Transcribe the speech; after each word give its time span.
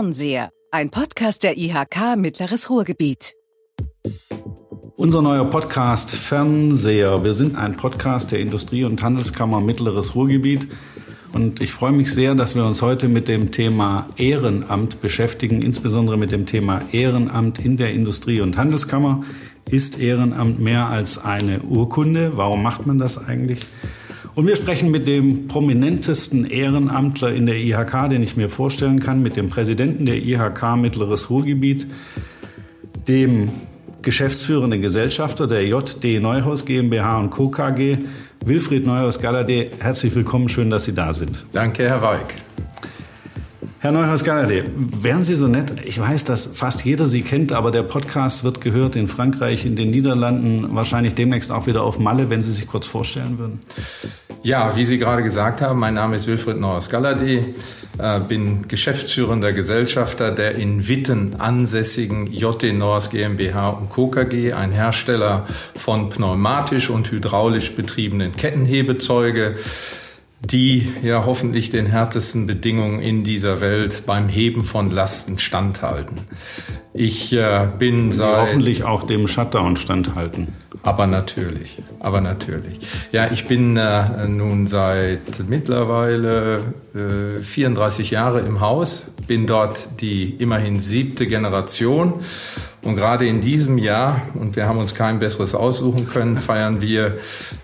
Fernseher, 0.00 0.48
ein 0.70 0.88
Podcast 0.88 1.42
der 1.42 1.58
IHK 1.58 2.16
Mittleres 2.16 2.70
Ruhrgebiet. 2.70 3.34
Unser 4.96 5.20
neuer 5.20 5.44
Podcast 5.44 6.10
Fernseher. 6.10 7.22
Wir 7.22 7.34
sind 7.34 7.54
ein 7.54 7.76
Podcast 7.76 8.32
der 8.32 8.40
Industrie- 8.40 8.84
und 8.84 9.02
Handelskammer 9.02 9.60
Mittleres 9.60 10.14
Ruhrgebiet. 10.14 10.68
Und 11.34 11.60
ich 11.60 11.70
freue 11.70 11.92
mich 11.92 12.14
sehr, 12.14 12.34
dass 12.34 12.54
wir 12.56 12.64
uns 12.64 12.80
heute 12.80 13.08
mit 13.08 13.28
dem 13.28 13.52
Thema 13.52 14.08
Ehrenamt 14.16 15.02
beschäftigen, 15.02 15.60
insbesondere 15.60 16.16
mit 16.16 16.32
dem 16.32 16.46
Thema 16.46 16.80
Ehrenamt 16.92 17.58
in 17.58 17.76
der 17.76 17.92
Industrie- 17.92 18.40
und 18.40 18.56
Handelskammer. 18.56 19.22
Ist 19.70 20.00
Ehrenamt 20.00 20.60
mehr 20.60 20.86
als 20.86 21.22
eine 21.22 21.60
Urkunde? 21.60 22.38
Warum 22.38 22.62
macht 22.62 22.86
man 22.86 22.98
das 22.98 23.22
eigentlich? 23.22 23.60
Und 24.34 24.46
wir 24.46 24.54
sprechen 24.56 24.90
mit 24.90 25.08
dem 25.08 25.48
prominentesten 25.48 26.44
Ehrenamtler 26.44 27.32
in 27.32 27.46
der 27.46 27.56
IHK, 27.56 28.08
den 28.10 28.22
ich 28.22 28.36
mir 28.36 28.48
vorstellen 28.48 29.00
kann, 29.00 29.22
mit 29.22 29.36
dem 29.36 29.48
Präsidenten 29.48 30.06
der 30.06 30.16
IHK 30.16 30.76
Mittleres 30.76 31.30
Ruhrgebiet, 31.30 31.88
dem 33.08 33.50
geschäftsführenden 34.02 34.82
Gesellschafter 34.82 35.46
der 35.46 35.66
JD 35.66 36.20
Neuhaus 36.20 36.64
GmbH 36.64 37.18
und 37.18 37.30
Co. 37.30 37.48
KG, 37.48 37.98
Wilfried 38.44 38.86
Neuhaus-Galladay. 38.86 39.70
Herzlich 39.80 40.14
willkommen, 40.14 40.48
schön, 40.48 40.70
dass 40.70 40.84
Sie 40.84 40.94
da 40.94 41.12
sind. 41.12 41.44
Danke, 41.52 41.88
Herr 41.88 42.00
Weig. 42.00 42.34
Herr 43.80 43.92
Neuhaus-Galladay, 43.92 44.64
wären 44.76 45.24
Sie 45.24 45.34
so 45.34 45.48
nett, 45.48 45.74
ich 45.84 45.98
weiß, 45.98 46.24
dass 46.24 46.50
fast 46.52 46.84
jeder 46.84 47.06
Sie 47.06 47.22
kennt, 47.22 47.52
aber 47.52 47.70
der 47.70 47.82
Podcast 47.82 48.44
wird 48.44 48.60
gehört 48.60 48.94
in 48.94 49.08
Frankreich, 49.08 49.64
in 49.64 49.74
den 49.74 49.90
Niederlanden, 49.90 50.74
wahrscheinlich 50.74 51.14
demnächst 51.14 51.50
auch 51.50 51.66
wieder 51.66 51.82
auf 51.82 51.98
Malle, 51.98 52.28
wenn 52.28 52.42
Sie 52.42 52.52
sich 52.52 52.66
kurz 52.66 52.86
vorstellen 52.86 53.38
würden. 53.38 53.60
Ja, 54.42 54.74
wie 54.74 54.86
Sie 54.86 54.96
gerade 54.96 55.22
gesagt 55.22 55.60
haben, 55.60 55.78
mein 55.78 55.92
Name 55.92 56.16
ist 56.16 56.26
Wilfried 56.26 56.58
Neuhaus-Galladay, 56.58 57.54
äh, 57.98 58.20
bin 58.20 58.68
geschäftsführender 58.68 59.52
Gesellschafter 59.52 60.30
der 60.30 60.54
in 60.54 60.88
Witten 60.88 61.38
ansässigen 61.38 62.26
JD 62.26 62.72
Norris 62.72 63.10
GmbH 63.10 63.68
und 63.68 63.90
Co. 63.90 64.08
KG, 64.08 64.54
ein 64.54 64.72
Hersteller 64.72 65.46
von 65.74 66.08
pneumatisch 66.08 66.88
und 66.88 67.10
hydraulisch 67.10 67.74
betriebenen 67.74 68.34
Kettenhebezeuge 68.34 69.56
die 70.42 70.90
ja 71.02 71.26
hoffentlich 71.26 71.70
den 71.70 71.84
härtesten 71.84 72.46
Bedingungen 72.46 73.02
in 73.02 73.24
dieser 73.24 73.60
Welt 73.60 74.04
beim 74.06 74.28
Heben 74.28 74.62
von 74.62 74.90
Lasten 74.90 75.38
standhalten. 75.38 76.16
Ich 76.92 77.32
äh, 77.32 77.68
bin 77.78 78.10
seit 78.10 78.36
hoffentlich 78.36 78.84
auch 78.84 79.04
dem 79.04 79.28
Shutdown 79.28 79.76
standhalten. 79.76 80.48
Aber 80.82 81.06
natürlich, 81.06 81.78
aber 82.00 82.20
natürlich. 82.20 82.80
Ja, 83.12 83.30
ich 83.30 83.46
bin 83.46 83.76
äh, 83.76 84.26
nun 84.26 84.66
seit 84.66 85.48
mittlerweile 85.48 86.74
äh, 86.94 87.42
34 87.42 88.10
Jahre 88.10 88.40
im 88.40 88.60
Haus, 88.60 89.06
bin 89.26 89.46
dort 89.46 90.00
die 90.00 90.30
immerhin 90.30 90.80
siebte 90.80 91.26
Generation 91.26 92.14
und 92.82 92.96
gerade 92.96 93.26
in 93.26 93.40
diesem 93.40 93.76
Jahr, 93.76 94.22
und 94.34 94.56
wir 94.56 94.66
haben 94.66 94.78
uns 94.78 94.94
kein 94.94 95.18
besseres 95.18 95.54
aussuchen 95.54 96.08
können, 96.08 96.38
feiern 96.38 96.80
wir 96.80 97.18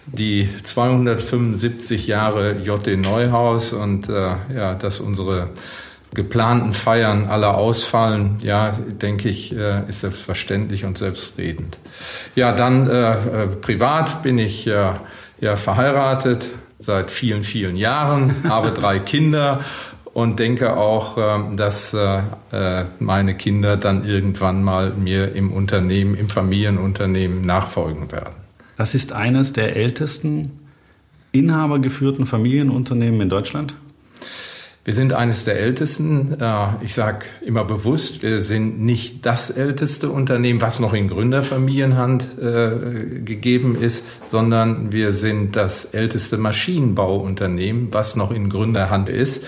die 0.07 0.49
275 0.63 2.07
Jahre 2.07 2.57
JD 2.63 2.99
Neuhaus 2.99 3.73
und 3.73 4.09
äh, 4.09 4.35
ja, 4.55 4.75
dass 4.75 5.01
unsere 5.01 5.49
geplanten 6.17 6.73
Feiern 6.73 7.27
alle 7.27 7.55
ausfallen, 7.55 8.39
ja, 8.43 8.73
denke 8.73 9.29
ich, 9.29 9.55
äh, 9.55 9.89
ist 9.89 10.01
selbstverständlich 10.01 10.85
und 10.85 10.99
selbstredend. 10.99 11.79
Ja, 12.35 12.51
dann 12.51 12.91
äh, 12.91 13.13
äh, 13.13 13.47
privat 13.47 14.23
bin 14.23 14.39
ich 14.39 14.67
äh, 14.67 14.91
ja 15.41 15.57
verheiratet 15.57 16.51
seit 16.81 17.11
vielen, 17.11 17.45
vielen 17.45 17.77
Jahren, 17.77 18.35
habe 18.49 18.73
drei 18.73 18.99
Kinder 18.99 19.61
und 20.13 20.41
denke 20.41 20.79
auch, 20.79 21.19
dass 21.55 21.93
äh, 21.93 22.21
äh, 22.51 22.85
meine 22.99 23.35
Kinder 23.35 23.77
dann 23.77 24.03
irgendwann 24.07 24.63
mal 24.63 24.93
mir 24.93 25.35
im 25.35 25.53
Unternehmen, 25.53 26.17
im 26.17 26.31
Familienunternehmen 26.31 27.43
nachfolgen 27.43 28.11
werden. 28.11 28.35
Das 28.79 28.95
ist 28.95 29.13
eines 29.13 29.53
der 29.53 29.77
ältesten 29.77 30.53
inhabergeführten 31.33 32.25
Familienunternehmen 32.25 33.21
in 33.21 33.29
Deutschland? 33.29 33.75
Wir 34.87 34.95
sind 34.95 35.15
eines 35.15 35.45
der 35.45 35.59
ältesten. 35.59 36.41
Äh, 36.41 36.85
ich 36.85 36.95
sage 36.95 37.27
immer 37.45 37.65
bewusst, 37.65 38.23
wir 38.23 38.41
sind 38.41 38.81
nicht 38.81 39.27
das 39.27 39.51
älteste 39.51 40.11
Unternehmen, 40.11 40.61
was 40.61 40.79
noch 40.79 40.95
in 40.95 41.09
Gründerfamilienhand 41.09 42.37
gegeben 42.39 43.77
ist, 43.81 44.07
sondern 44.31 44.93
wir 44.93 45.13
sind 45.13 45.57
das 45.57 45.87
älteste 45.87 46.39
Maschinenbauunternehmen, 46.39 47.89
was 47.91 48.15
noch 48.15 48.31
in 48.31 48.49
Gründerhand 48.49 49.09
ist. 49.09 49.45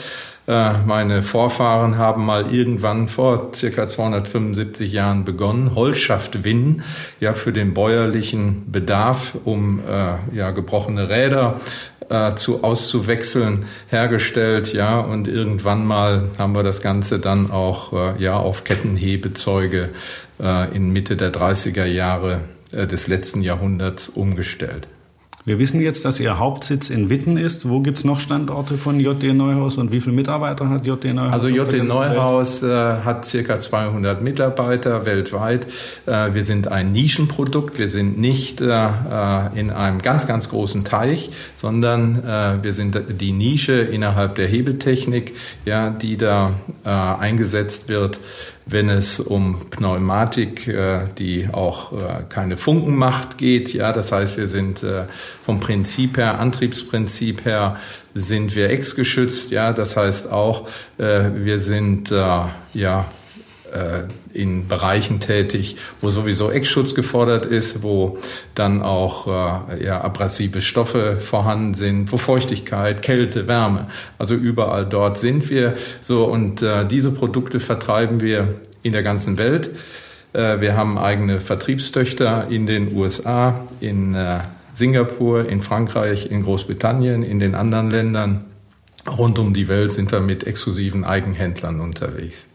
Äh, 0.48 0.72
meine 0.86 1.22
Vorfahren 1.22 1.98
haben 1.98 2.24
mal 2.24 2.52
irgendwann 2.52 3.08
vor 3.08 3.50
circa 3.54 3.86
275 3.86 4.90
Jahren 4.90 5.26
begonnen, 5.26 5.74
Holzschaft 5.74 6.42
winnen, 6.42 6.82
ja 7.20 7.34
für 7.34 7.52
den 7.52 7.74
bäuerlichen 7.74 8.72
Bedarf, 8.72 9.36
um 9.44 9.80
äh, 9.80 10.36
ja 10.36 10.50
gebrochene 10.50 11.10
Räder 11.10 11.60
äh, 12.08 12.34
zu 12.34 12.64
auszuwechseln 12.64 13.66
hergestellt, 13.88 14.72
ja 14.72 14.98
und 15.00 15.28
irgendwann 15.28 15.86
mal 15.86 16.30
haben 16.38 16.54
wir 16.54 16.62
das 16.62 16.80
Ganze 16.80 17.18
dann 17.18 17.50
auch 17.50 17.92
äh, 17.92 18.22
ja 18.22 18.38
auf 18.38 18.64
Kettenhebezeuge 18.64 19.90
äh, 20.40 20.74
in 20.74 20.94
Mitte 20.94 21.18
der 21.18 21.30
30er 21.30 21.84
Jahre 21.84 22.40
äh, 22.72 22.86
des 22.86 23.06
letzten 23.06 23.42
Jahrhunderts 23.42 24.08
umgestellt. 24.08 24.88
Wir 25.48 25.58
wissen 25.58 25.80
jetzt, 25.80 26.04
dass 26.04 26.20
Ihr 26.20 26.38
Hauptsitz 26.38 26.90
in 26.90 27.08
Witten 27.08 27.38
ist. 27.38 27.66
Wo 27.66 27.80
gibt 27.80 27.96
es 27.96 28.04
noch 28.04 28.20
Standorte 28.20 28.76
von 28.76 29.00
JD 29.00 29.32
Neuhaus 29.32 29.78
und 29.78 29.90
wie 29.90 30.02
viele 30.02 30.14
Mitarbeiter 30.14 30.68
hat 30.68 30.86
JD 30.86 31.14
Neuhaus? 31.14 31.32
Also 31.32 31.48
JD 31.48 31.84
Neuhaus 31.84 32.62
äh, 32.62 32.68
hat 32.68 33.24
circa 33.24 33.58
200 33.58 34.20
Mitarbeiter 34.20 35.06
weltweit. 35.06 35.66
Äh, 36.04 36.34
wir 36.34 36.44
sind 36.44 36.68
ein 36.68 36.92
Nischenprodukt. 36.92 37.78
Wir 37.78 37.88
sind 37.88 38.18
nicht 38.18 38.60
äh, 38.60 38.88
in 39.54 39.70
einem 39.70 40.02
ganz, 40.02 40.26
ganz 40.26 40.50
großen 40.50 40.84
Teich, 40.84 41.30
sondern 41.54 42.22
wir 42.62 42.72
sind 42.72 42.98
die 43.20 43.32
Nische 43.32 43.72
innerhalb 43.72 44.34
der 44.34 44.46
Hebetechnik, 44.46 45.34
ja, 45.64 45.90
die 45.90 46.16
da 46.16 46.52
eingesetzt 46.84 47.88
wird 47.88 48.20
wenn 48.70 48.90
es 48.90 49.18
um 49.18 49.70
Pneumatik, 49.70 50.68
äh, 50.68 51.00
die 51.18 51.48
auch 51.50 51.92
äh, 51.92 51.96
keine 52.28 52.56
Funken 52.56 52.96
macht, 52.96 53.38
geht. 53.38 53.72
Ja, 53.72 53.92
das 53.92 54.12
heißt, 54.12 54.36
wir 54.36 54.46
sind 54.46 54.82
äh, 54.82 55.04
vom 55.44 55.60
Prinzip 55.60 56.18
her, 56.18 56.38
Antriebsprinzip 56.38 57.44
her, 57.44 57.76
sind 58.14 58.54
wir 58.56 58.70
exgeschützt. 58.70 59.50
Ja, 59.50 59.72
das 59.72 59.96
heißt 59.96 60.32
auch, 60.32 60.66
wir 60.96 61.60
sind 61.60 62.10
ja 62.10 62.48
äh, 62.74 63.17
in 64.32 64.68
Bereichen 64.68 65.20
tätig, 65.20 65.76
wo 66.00 66.10
sowieso 66.10 66.50
Eckschutz 66.50 66.94
gefordert 66.94 67.46
ist, 67.46 67.82
wo 67.82 68.18
dann 68.54 68.82
auch 68.82 69.26
äh, 69.26 69.84
ja, 69.84 70.00
abrasive 70.00 70.60
Stoffe 70.60 71.16
vorhanden 71.16 71.74
sind, 71.74 72.12
wo 72.12 72.16
Feuchtigkeit, 72.16 73.02
Kälte, 73.02 73.48
Wärme, 73.48 73.88
also 74.18 74.34
überall 74.34 74.86
dort 74.86 75.18
sind 75.18 75.50
wir 75.50 75.76
so 76.00 76.24
und 76.24 76.62
äh, 76.62 76.86
diese 76.86 77.10
Produkte 77.10 77.60
vertreiben 77.60 78.20
wir 78.20 78.54
in 78.82 78.92
der 78.92 79.02
ganzen 79.02 79.38
Welt. 79.38 79.70
Äh, 80.32 80.60
wir 80.60 80.76
haben 80.76 80.98
eigene 80.98 81.40
Vertriebstöchter 81.40 82.48
in 82.48 82.66
den 82.66 82.94
USA, 82.94 83.60
in 83.80 84.14
äh, 84.14 84.40
Singapur, 84.72 85.48
in 85.48 85.60
Frankreich, 85.60 86.30
in 86.30 86.44
Großbritannien, 86.44 87.22
in 87.22 87.40
den 87.40 87.54
anderen 87.54 87.90
Ländern. 87.90 88.44
Rund 89.08 89.38
um 89.38 89.54
die 89.54 89.68
Welt 89.68 89.92
sind 89.92 90.12
wir 90.12 90.20
mit 90.20 90.46
exklusiven 90.46 91.04
Eigenhändlern 91.04 91.80
unterwegs. 91.80 92.50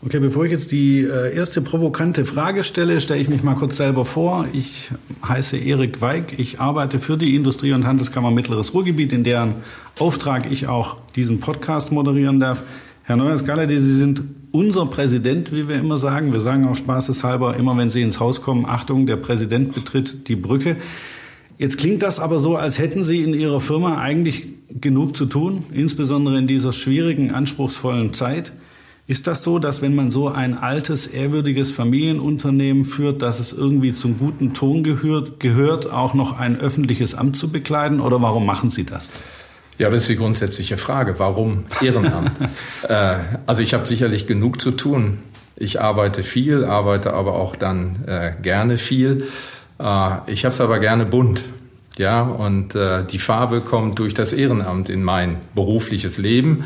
Okay, 0.00 0.20
bevor 0.20 0.44
ich 0.44 0.52
jetzt 0.52 0.70
die 0.70 1.00
äh, 1.00 1.34
erste 1.34 1.60
provokante 1.60 2.24
Frage 2.24 2.62
stelle, 2.62 3.00
stelle 3.00 3.20
ich 3.20 3.28
mich 3.28 3.42
mal 3.42 3.56
kurz 3.56 3.78
selber 3.78 4.04
vor. 4.04 4.46
Ich 4.52 4.92
heiße 5.26 5.56
Erik 5.56 6.00
Weig. 6.00 6.38
Ich 6.38 6.60
arbeite 6.60 7.00
für 7.00 7.16
die 7.16 7.34
Industrie- 7.34 7.72
und 7.72 7.84
Handelskammer 7.84 8.30
Mittleres 8.30 8.72
Ruhrgebiet, 8.74 9.12
in 9.12 9.24
deren 9.24 9.56
Auftrag 9.98 10.52
ich 10.52 10.68
auch 10.68 10.98
diesen 11.16 11.40
Podcast 11.40 11.90
moderieren 11.90 12.38
darf. 12.38 12.62
Herr 13.02 13.16
Neuers 13.16 13.42
Sie 13.44 13.78
sind 13.78 14.22
unser 14.52 14.86
Präsident, 14.86 15.50
wie 15.50 15.66
wir 15.66 15.74
immer 15.74 15.98
sagen. 15.98 16.32
Wir 16.32 16.40
sagen 16.40 16.68
auch 16.68 16.76
spaßeshalber 16.76 17.56
immer, 17.56 17.76
wenn 17.76 17.90
Sie 17.90 18.02
ins 18.02 18.20
Haus 18.20 18.40
kommen, 18.40 18.66
Achtung, 18.66 19.04
der 19.04 19.16
Präsident 19.16 19.74
betritt 19.74 20.28
die 20.28 20.36
Brücke. 20.36 20.76
Jetzt 21.58 21.76
klingt 21.76 22.02
das 22.02 22.20
aber 22.20 22.38
so, 22.38 22.54
als 22.54 22.78
hätten 22.78 23.02
Sie 23.02 23.24
in 23.24 23.34
Ihrer 23.34 23.60
Firma 23.60 23.98
eigentlich 23.98 24.46
genug 24.80 25.16
zu 25.16 25.26
tun, 25.26 25.64
insbesondere 25.72 26.38
in 26.38 26.46
dieser 26.46 26.72
schwierigen, 26.72 27.32
anspruchsvollen 27.32 28.12
Zeit. 28.12 28.52
Ist 29.08 29.26
das 29.26 29.42
so, 29.42 29.58
dass 29.58 29.80
wenn 29.80 29.94
man 29.94 30.10
so 30.10 30.28
ein 30.28 30.52
altes, 30.52 31.06
ehrwürdiges 31.06 31.70
Familienunternehmen 31.70 32.84
führt, 32.84 33.22
dass 33.22 33.40
es 33.40 33.54
irgendwie 33.54 33.94
zum 33.94 34.18
guten 34.18 34.52
Ton 34.52 34.82
gehört, 34.82 35.40
gehört, 35.40 35.90
auch 35.90 36.12
noch 36.12 36.38
ein 36.38 36.60
öffentliches 36.60 37.14
Amt 37.14 37.34
zu 37.34 37.50
bekleiden? 37.50 38.00
Oder 38.00 38.20
warum 38.20 38.44
machen 38.44 38.68
Sie 38.68 38.84
das? 38.84 39.10
Ja, 39.78 39.88
das 39.88 40.02
ist 40.02 40.10
die 40.10 40.16
grundsätzliche 40.16 40.76
Frage. 40.76 41.18
Warum 41.18 41.64
Ehrenamt? 41.80 42.32
äh, 42.88 43.14
also 43.46 43.62
ich 43.62 43.72
habe 43.72 43.86
sicherlich 43.86 44.26
genug 44.26 44.60
zu 44.60 44.72
tun. 44.72 45.16
Ich 45.56 45.80
arbeite 45.80 46.22
viel, 46.22 46.66
arbeite 46.66 47.14
aber 47.14 47.32
auch 47.32 47.56
dann 47.56 48.04
äh, 48.06 48.32
gerne 48.42 48.76
viel. 48.76 49.24
Äh, 49.80 50.10
ich 50.26 50.44
habe 50.44 50.52
es 50.52 50.60
aber 50.60 50.80
gerne 50.80 51.06
bunt. 51.06 51.44
Ja, 51.96 52.22
und 52.22 52.74
äh, 52.74 53.04
die 53.06 53.18
Farbe 53.18 53.62
kommt 53.62 53.98
durch 54.00 54.12
das 54.12 54.34
Ehrenamt 54.34 54.90
in 54.90 55.02
mein 55.02 55.36
berufliches 55.54 56.18
Leben. 56.18 56.64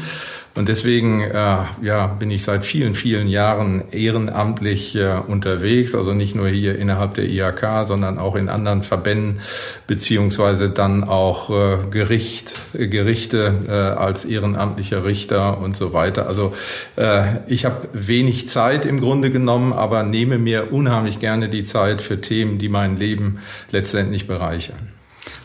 Und 0.54 0.68
deswegen 0.68 1.22
äh, 1.22 1.56
ja, 1.82 2.06
bin 2.06 2.30
ich 2.30 2.44
seit 2.44 2.66
vielen, 2.66 2.94
vielen 2.94 3.26
Jahren 3.26 3.84
ehrenamtlich 3.90 4.94
äh, 4.94 5.14
unterwegs, 5.26 5.94
also 5.94 6.12
nicht 6.12 6.34
nur 6.34 6.48
hier 6.48 6.78
innerhalb 6.78 7.14
der 7.14 7.24
IHK, 7.24 7.86
sondern 7.86 8.18
auch 8.18 8.36
in 8.36 8.50
anderen 8.50 8.82
Verbänden, 8.82 9.40
beziehungsweise 9.86 10.68
dann 10.68 11.04
auch 11.04 11.48
äh, 11.48 11.78
Gericht, 11.90 12.60
Gerichte 12.74 13.54
äh, 13.66 13.72
als 13.72 14.26
ehrenamtlicher 14.26 15.06
Richter 15.06 15.58
und 15.58 15.74
so 15.74 15.94
weiter. 15.94 16.26
Also 16.26 16.52
äh, 16.96 17.38
ich 17.46 17.64
habe 17.64 17.88
wenig 17.94 18.46
Zeit 18.46 18.84
im 18.84 19.00
Grunde 19.00 19.30
genommen, 19.30 19.72
aber 19.72 20.02
nehme 20.02 20.36
mir 20.36 20.70
unheimlich 20.70 21.18
gerne 21.18 21.48
die 21.48 21.64
Zeit 21.64 22.02
für 22.02 22.20
Themen, 22.20 22.58
die 22.58 22.68
mein 22.68 22.98
Leben 22.98 23.38
letztendlich 23.70 24.26
bereichern. 24.26 24.88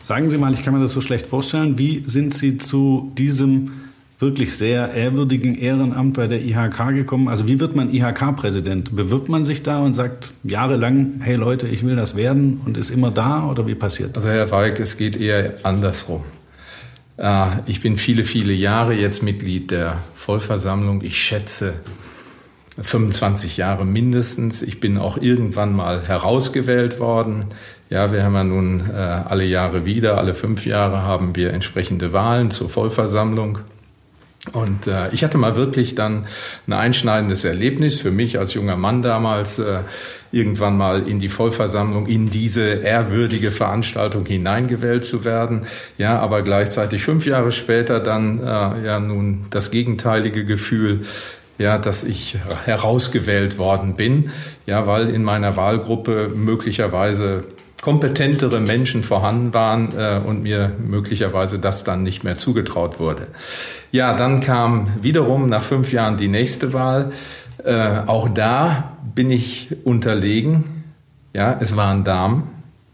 Sagen 0.04 0.30
Sie 0.30 0.38
mal, 0.38 0.54
ich 0.54 0.64
kann 0.64 0.74
mir 0.74 0.82
das 0.82 0.92
so 0.92 1.02
schlecht 1.02 1.28
vorstellen, 1.28 1.78
wie 1.78 2.04
sind 2.06 2.34
Sie 2.34 2.58
zu 2.58 3.14
diesem 3.18 3.87
wirklich 4.20 4.56
sehr 4.56 4.94
ehrwürdigen 4.94 5.56
Ehrenamt 5.56 6.16
bei 6.16 6.28
der 6.28 6.44
IHK 6.44 6.94
gekommen? 6.94 7.28
Also 7.28 7.48
wie 7.48 7.60
wird 7.60 7.76
man 7.76 7.94
IHK-Präsident? 7.94 8.96
Bewirbt 8.96 9.30
man 9.30 9.46
sich 9.46 9.64
da 9.64 9.80
und 9.80 9.94
sagt 9.94 10.34
jahrelang, 10.44 11.22
hey 11.22 11.36
Leute, 11.36 11.68
ich 11.68 11.86
will 11.86 11.96
das 11.96 12.16
werden 12.16 12.62
und 12.66 12.78
ist 12.78 12.90
immer 12.90 13.12
da 13.12 13.48
oder 13.48 13.68
wie 13.68 13.76
passiert 13.76 14.18
das? 14.18 14.26
Also 14.26 14.36
Herr 14.36 14.52
Weig, 14.52 14.80
es 14.80 14.98
geht 14.98 15.20
eher 15.20 15.60
andersrum. 15.64 16.24
Äh, 17.18 17.62
ich 17.68 17.82
bin 17.82 17.98
viele, 17.98 18.24
viele 18.24 18.54
Jahre 18.54 18.94
jetzt 18.94 19.22
Mitglied 19.22 19.70
der 19.70 20.00
Vollversammlung. 20.16 21.04
Ich 21.04 21.22
schätze 21.22 21.76
25 22.82 23.58
Jahre 23.58 23.86
mindestens. 23.86 24.64
Ich 24.64 24.80
bin 24.80 24.98
auch 24.98 25.18
irgendwann 25.18 25.76
mal 25.76 26.08
herausgewählt 26.08 27.00
worden. 27.00 27.46
Ja, 27.90 28.12
wir 28.12 28.24
haben 28.24 28.34
ja 28.34 28.44
nun 28.44 28.82
äh, 28.90 28.94
alle 28.94 29.46
Jahre 29.46 29.86
wieder, 29.86 30.18
alle 30.18 30.34
fünf 30.34 30.66
Jahre 30.66 31.04
haben 31.04 31.36
wir 31.36 31.54
entsprechende 31.54 32.14
Wahlen 32.14 32.52
zur 32.52 32.70
Vollversammlung. 32.70 33.60
Und 34.54 34.88
äh, 34.88 35.10
ich 35.12 35.24
hatte 35.24 35.38
mal 35.38 35.56
wirklich 35.56 35.96
dann 35.96 36.26
ein 36.68 36.74
einschneidendes 36.74 37.44
Erlebnis 37.44 38.00
für 38.00 38.12
mich 38.12 38.40
als 38.40 38.54
junger 38.54 38.78
Mann 38.78 39.02
damals, 39.02 39.60
äh, 39.60 39.80
irgendwann 40.32 40.78
mal 40.78 41.08
in 41.08 41.20
die 41.20 41.30
Vollversammlung, 41.30 42.08
in 42.08 42.30
diese 42.30 42.62
ehrwürdige 42.62 43.52
Veranstaltung 43.52 44.26
hineingewählt 44.26 45.06
zu 45.06 45.26
werden. 45.26 45.66
Ja, 45.98 46.20
aber 46.20 46.42
gleichzeitig 46.42 47.04
fünf 47.04 47.26
Jahre 47.26 47.52
später 47.52 48.00
dann 48.00 48.40
äh, 48.40 48.44
ja 48.86 49.00
nun 49.00 49.46
das 49.50 49.72
gegenteilige 49.72 50.46
Gefühl, 50.46 51.06
ja, 51.58 51.78
dass 51.78 52.04
ich 52.04 52.38
herausgewählt 52.66 53.58
worden 53.58 53.96
bin, 53.96 54.30
ja, 54.66 54.86
weil 54.86 55.10
in 55.10 55.24
meiner 55.24 55.56
Wahlgruppe 55.58 56.32
möglicherweise 56.36 57.46
kompetentere 57.82 58.60
Menschen 58.60 59.04
vorhanden 59.04 59.54
waren 59.54 59.90
äh, 59.98 60.20
und 60.26 60.44
mir 60.44 60.74
möglicherweise 60.80 61.60
das 61.60 61.84
dann 61.84 62.04
nicht 62.04 62.24
mehr 62.24 62.38
zugetraut 62.38 63.00
wurde. 63.00 63.28
Ja, 63.92 64.14
dann 64.14 64.40
kam 64.40 64.90
wiederum 65.02 65.48
nach 65.48 65.64
fünf 65.64 65.94
Jahren 65.94 66.18
die 66.18 66.28
nächste 66.28 66.74
Wahl. 66.74 67.12
Äh, 67.64 68.00
auch 68.08 68.30
da 68.30 68.98
bin 69.16 69.30
ich 69.30 69.76
unterlegen. 69.84 70.84
Ja, 71.34 71.58
es 71.60 71.76
waren 71.76 72.04
Damen. 72.04 72.50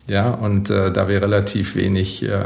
Ja, 0.08 0.32
und 0.32 0.70
äh, 0.70 0.92
da 0.92 1.08
wir 1.08 1.22
relativ 1.22 1.76
wenig 1.76 2.24
äh, 2.24 2.44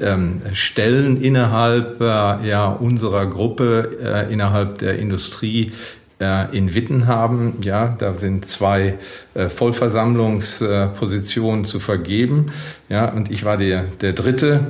ähm, 0.00 0.42
Stellen 0.52 1.20
innerhalb 1.20 2.00
äh, 2.00 2.04
ja, 2.04 2.68
unserer 2.68 3.26
Gruppe, 3.26 3.98
äh, 4.02 4.32
innerhalb 4.32 4.78
der 4.78 4.98
Industrie 4.98 5.72
in 6.52 6.74
Witten 6.74 7.06
haben. 7.06 7.58
Ja, 7.62 7.94
da 7.98 8.14
sind 8.14 8.46
zwei 8.46 8.98
äh, 9.34 9.48
Vollversammlungspositionen 9.48 11.64
zu 11.64 11.80
vergeben. 11.80 12.52
Ja, 12.88 13.08
und 13.08 13.30
ich 13.30 13.44
war 13.44 13.56
der, 13.56 13.84
der 14.00 14.12
dritte, 14.12 14.60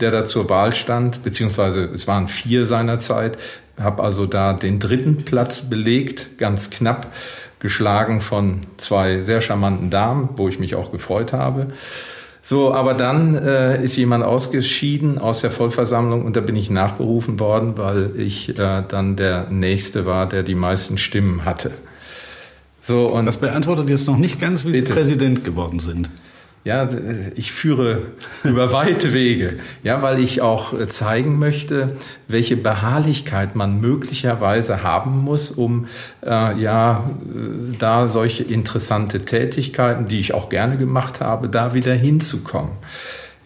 der 0.00 0.10
da 0.10 0.24
zur 0.24 0.48
Wahl 0.48 0.72
stand, 0.72 1.22
beziehungsweise 1.22 1.84
es 1.84 2.06
waren 2.06 2.28
vier 2.28 2.66
seinerzeit, 2.66 3.38
habe 3.78 4.02
also 4.02 4.26
da 4.26 4.52
den 4.52 4.78
dritten 4.78 5.18
Platz 5.18 5.70
belegt, 5.70 6.38
ganz 6.38 6.70
knapp 6.70 7.12
geschlagen 7.60 8.20
von 8.20 8.60
zwei 8.76 9.22
sehr 9.22 9.40
charmanten 9.40 9.90
Damen, 9.90 10.30
wo 10.36 10.48
ich 10.48 10.58
mich 10.58 10.74
auch 10.74 10.92
gefreut 10.92 11.32
habe. 11.32 11.68
So, 12.42 12.72
aber 12.72 12.94
dann 12.94 13.34
äh, 13.34 13.82
ist 13.82 13.96
jemand 13.96 14.24
ausgeschieden 14.24 15.18
aus 15.18 15.40
der 15.40 15.50
Vollversammlung 15.50 16.24
und 16.24 16.36
da 16.36 16.40
bin 16.40 16.56
ich 16.56 16.70
nachberufen 16.70 17.40
worden, 17.40 17.74
weil 17.76 18.12
ich 18.16 18.58
äh, 18.58 18.82
dann 18.88 19.16
der 19.16 19.48
Nächste 19.50 20.06
war, 20.06 20.26
der 20.28 20.42
die 20.42 20.54
meisten 20.54 20.98
Stimmen 20.98 21.44
hatte. 21.44 21.72
So, 22.80 23.06
und 23.06 23.26
das 23.26 23.38
beantwortet 23.38 23.88
jetzt 23.90 24.06
noch 24.06 24.16
nicht 24.16 24.40
ganz, 24.40 24.64
wie 24.64 24.72
bitte. 24.72 24.88
Sie 24.88 24.92
Präsident 24.94 25.44
geworden 25.44 25.78
sind. 25.78 26.08
Ja, 26.68 26.86
ich 27.34 27.50
führe 27.50 28.02
über 28.44 28.74
weite 28.74 29.14
Wege, 29.14 29.58
ja, 29.82 30.02
weil 30.02 30.18
ich 30.18 30.42
auch 30.42 30.78
äh, 30.78 30.86
zeigen 30.86 31.38
möchte, 31.38 31.94
welche 32.26 32.58
Beharrlichkeit 32.58 33.56
man 33.56 33.80
möglicherweise 33.80 34.82
haben 34.82 35.24
muss, 35.24 35.50
um 35.50 35.86
äh, 36.22 36.60
ja 36.60 37.08
äh, 37.24 37.74
da 37.78 38.10
solche 38.10 38.42
interessante 38.42 39.24
Tätigkeiten, 39.24 40.08
die 40.08 40.20
ich 40.20 40.34
auch 40.34 40.50
gerne 40.50 40.76
gemacht 40.76 41.22
habe, 41.22 41.48
da 41.48 41.72
wieder 41.72 41.94
hinzukommen. 41.94 42.72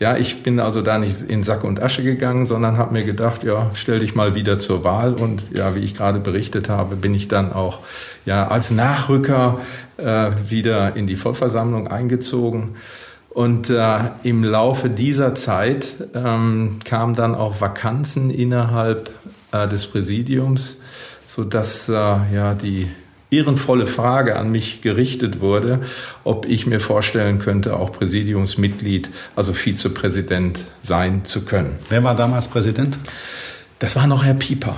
Ja, 0.01 0.17
ich 0.17 0.43
bin 0.43 0.59
also 0.59 0.83
da 0.83 0.99
nicht 0.99 1.23
in 1.23 1.45
Sack 1.45 1.63
und 1.63 1.81
Asche 1.81 2.03
gegangen, 2.03 2.45
sondern 2.45 2.77
habe 2.77 2.93
mir 2.93 3.05
gedacht, 3.05 3.45
ja, 3.45 3.71
stell 3.75 4.01
dich 4.01 4.17
mal 4.17 4.35
wieder 4.35 4.59
zur 4.59 4.83
Wahl 4.83 5.15
und 5.15 5.45
ja, 5.57 5.77
wie 5.77 5.79
ich 5.79 5.95
gerade 5.95 6.19
berichtet 6.19 6.69
habe, 6.69 6.97
bin 6.97 7.15
ich 7.15 7.29
dann 7.29 7.53
auch 7.53 7.79
ja 8.27 8.49
als 8.49 8.73
Nachrücker 8.73 9.61
äh, 9.97 10.31
wieder 10.49 10.97
in 10.97 11.07
die 11.07 11.15
Vollversammlung 11.15 11.87
eingezogen. 11.87 12.75
Und 13.35 13.71
äh, 13.71 13.99
im 14.25 14.45
Laufe 14.45 14.91
dieser 14.91 15.35
Zeit 15.35 15.95
ähm, 16.15 16.79
kamen 16.85 17.15
dann 17.15 17.35
auch 17.35 17.61
Vakanzen 17.61 18.31
innerhalb 18.31 19.11
äh, 19.53 19.67
des 19.69 19.87
Präsidiums, 19.87 20.81
sodass 21.27 21.89
äh, 21.89 21.93
ja 21.93 22.55
die 22.55 22.89
ehrenvolle 23.31 23.87
Frage 23.87 24.37
an 24.37 24.51
mich 24.51 24.83
gerichtet 24.83 25.41
wurde, 25.41 25.81
ob 26.23 26.47
ich 26.47 26.67
mir 26.67 26.79
vorstellen 26.79 27.39
könnte, 27.39 27.77
auch 27.77 27.91
Präsidiumsmitglied, 27.93 29.11
also 29.35 29.55
Vizepräsident 29.55 30.67
sein 30.83 31.25
zu 31.25 31.47
können. 31.47 31.79
Wer 31.89 32.05
war 32.05 32.15
damals 32.15 32.49
Präsident? 32.49 32.99
Das 33.79 33.97
war 33.97 34.07
noch 34.07 34.25
Herr 34.25 34.35
Pieper. 34.35 34.77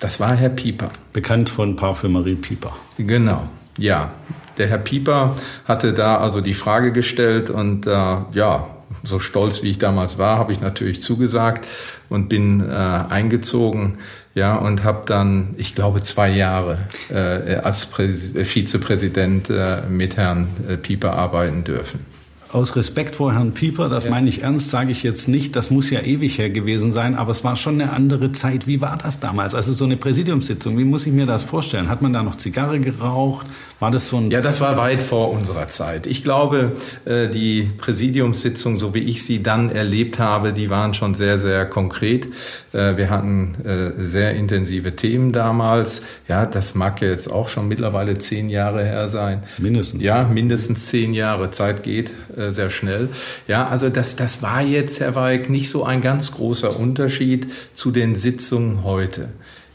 Das 0.00 0.20
war 0.20 0.34
Herr 0.36 0.50
Pieper. 0.50 0.88
Bekannt 1.14 1.48
von 1.48 1.76
Parfümerie 1.76 2.34
Pieper. 2.34 2.76
Genau, 2.98 3.48
ja. 3.78 4.12
Der 4.58 4.68
Herr 4.68 4.78
Pieper 4.78 5.36
hatte 5.64 5.92
da 5.92 6.18
also 6.18 6.40
die 6.40 6.54
Frage 6.54 6.92
gestellt 6.92 7.50
und 7.50 7.86
äh, 7.86 7.90
ja, 7.90 8.64
so 9.02 9.18
stolz 9.18 9.62
wie 9.62 9.70
ich 9.70 9.78
damals 9.78 10.18
war, 10.18 10.38
habe 10.38 10.52
ich 10.52 10.60
natürlich 10.60 11.02
zugesagt 11.02 11.66
und 12.08 12.28
bin 12.28 12.60
äh, 12.60 12.72
eingezogen, 12.72 13.98
ja, 14.34 14.56
und 14.56 14.82
habe 14.82 15.02
dann, 15.06 15.54
ich 15.58 15.74
glaube, 15.74 16.02
zwei 16.02 16.28
Jahre 16.30 16.78
äh, 17.10 17.56
als 17.56 17.86
Präs 17.86 18.34
Vizepräsident 18.34 19.48
äh, 19.48 19.82
mit 19.88 20.16
Herrn 20.16 20.48
äh, 20.68 20.76
Pieper 20.76 21.12
arbeiten 21.12 21.64
dürfen. 21.64 22.00
Aus 22.52 22.76
Respekt 22.76 23.16
vor 23.16 23.32
Herrn 23.32 23.52
Pieper, 23.52 23.88
das 23.88 24.04
ja. 24.04 24.10
meine 24.10 24.28
ich 24.28 24.42
ernst, 24.42 24.70
sage 24.70 24.92
ich 24.92 25.02
jetzt 25.02 25.26
nicht, 25.26 25.56
das 25.56 25.72
muss 25.72 25.90
ja 25.90 26.00
ewig 26.00 26.38
her 26.38 26.50
gewesen 26.50 26.92
sein, 26.92 27.16
aber 27.16 27.32
es 27.32 27.42
war 27.42 27.56
schon 27.56 27.80
eine 27.80 27.92
andere 27.92 28.30
Zeit. 28.30 28.68
Wie 28.68 28.80
war 28.80 28.96
das 28.96 29.18
damals? 29.18 29.56
Also 29.56 29.72
so 29.72 29.84
eine 29.84 29.96
Präsidiumssitzung, 29.96 30.78
wie 30.78 30.84
muss 30.84 31.04
ich 31.04 31.12
mir 31.12 31.26
das 31.26 31.42
vorstellen? 31.42 31.88
Hat 31.88 32.00
man 32.00 32.12
da 32.12 32.22
noch 32.22 32.36
Zigarre 32.36 32.78
geraucht? 32.78 33.46
War 33.80 33.90
das 33.90 34.08
so 34.08 34.18
ein 34.18 34.30
Ja, 34.30 34.40
das 34.40 34.60
war 34.60 34.76
weit 34.76 35.02
vor 35.02 35.32
unserer 35.32 35.68
Zeit. 35.68 36.06
Ich 36.06 36.22
glaube, 36.22 36.72
äh, 37.04 37.28
die 37.28 37.68
Präsidiumssitzungen, 37.76 38.78
so 38.78 38.94
wie 38.94 39.00
ich 39.00 39.24
sie 39.24 39.42
dann 39.42 39.70
erlebt 39.70 40.18
habe, 40.18 40.52
die 40.52 40.70
waren 40.70 40.94
schon 40.94 41.14
sehr, 41.14 41.38
sehr 41.38 41.66
konkret. 41.66 42.28
Äh, 42.72 42.96
wir 42.96 43.10
hatten 43.10 43.56
äh, 43.64 43.90
sehr 44.00 44.34
intensive 44.34 44.94
Themen 44.94 45.32
damals. 45.32 46.02
Ja, 46.28 46.46
das 46.46 46.74
mag 46.74 47.02
jetzt 47.02 47.30
auch 47.30 47.48
schon 47.48 47.66
mittlerweile 47.66 48.16
zehn 48.16 48.48
Jahre 48.48 48.84
her 48.84 49.08
sein. 49.08 49.42
Mindestens. 49.58 50.02
Ja, 50.02 50.22
mindestens 50.22 50.86
zehn 50.86 51.12
Jahre. 51.12 51.50
Zeit 51.50 51.82
geht 51.82 52.12
sehr 52.36 52.70
schnell. 52.70 53.08
Ja, 53.48 53.68
also 53.68 53.88
das, 53.88 54.16
das 54.16 54.42
war 54.42 54.62
jetzt, 54.62 55.00
Herr 55.00 55.14
Weig, 55.14 55.50
nicht 55.50 55.70
so 55.70 55.84
ein 55.84 56.00
ganz 56.00 56.32
großer 56.32 56.78
Unterschied 56.78 57.48
zu 57.74 57.90
den 57.90 58.14
Sitzungen 58.14 58.82
heute. 58.84 59.28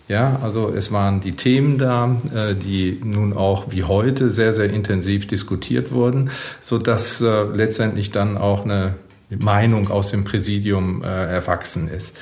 Ja, 0.09 0.39
also 0.41 0.73
es 0.75 0.91
waren 0.91 1.21
die 1.21 1.33
Themen 1.33 1.77
da, 1.77 2.17
äh, 2.35 2.55
die 2.55 2.99
nun 3.03 3.31
auch 3.31 3.67
wie 3.69 3.83
heute 3.83 4.31
sehr, 4.31 4.53
sehr 4.53 4.71
intensiv 4.71 5.27
diskutiert 5.27 5.91
wurden, 5.91 6.31
so 6.61 6.79
dass 6.79 7.21
äh, 7.21 7.43
letztendlich 7.43 8.09
dann 8.09 8.35
auch 8.35 8.65
eine 8.65 8.95
Meinung 9.29 9.91
aus 9.91 10.09
dem 10.09 10.23
Präsidium 10.23 11.03
äh, 11.03 11.07
erwachsen 11.07 11.87
ist. 11.87 12.17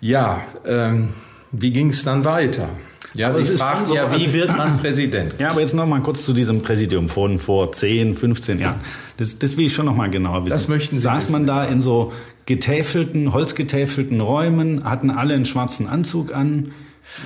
Ja, 0.00 0.42
ähm, 0.66 1.10
wie 1.52 1.70
ging 1.70 1.90
es 1.90 2.02
dann 2.02 2.24
weiter? 2.24 2.70
Ja, 3.14 3.28
aber 3.28 3.44
Sie 3.44 3.56
fragen 3.56 3.86
so, 3.86 3.94
ja, 3.94 4.10
wie 4.10 4.24
also, 4.24 4.32
wird 4.32 4.56
man 4.56 4.78
Präsident? 4.78 5.36
Ja, 5.38 5.50
aber 5.50 5.60
jetzt 5.60 5.74
noch 5.74 5.86
mal 5.86 6.00
kurz 6.00 6.26
zu 6.26 6.32
diesem 6.32 6.62
Präsidium 6.62 7.08
von 7.08 7.38
vor 7.38 7.70
10, 7.70 8.16
15 8.16 8.58
Jahren. 8.58 8.80
Das, 9.16 9.38
das 9.38 9.56
will 9.56 9.66
ich 9.66 9.74
schon 9.74 9.86
noch 9.86 9.94
mal 9.94 10.10
genauer 10.10 10.44
wissen. 10.44 10.54
Das 10.54 10.66
möchten 10.66 10.96
Sie 10.96 11.02
Saß 11.02 11.24
wissen. 11.24 11.32
man 11.32 11.46
da 11.46 11.64
in 11.64 11.80
so 11.80 12.12
getäfelten, 12.46 13.32
holzgetäfelten 13.32 14.20
Räumen, 14.20 14.84
hatten 14.84 15.10
alle 15.10 15.34
einen 15.34 15.44
schwarzen 15.44 15.86
Anzug 15.86 16.34
an. 16.34 16.72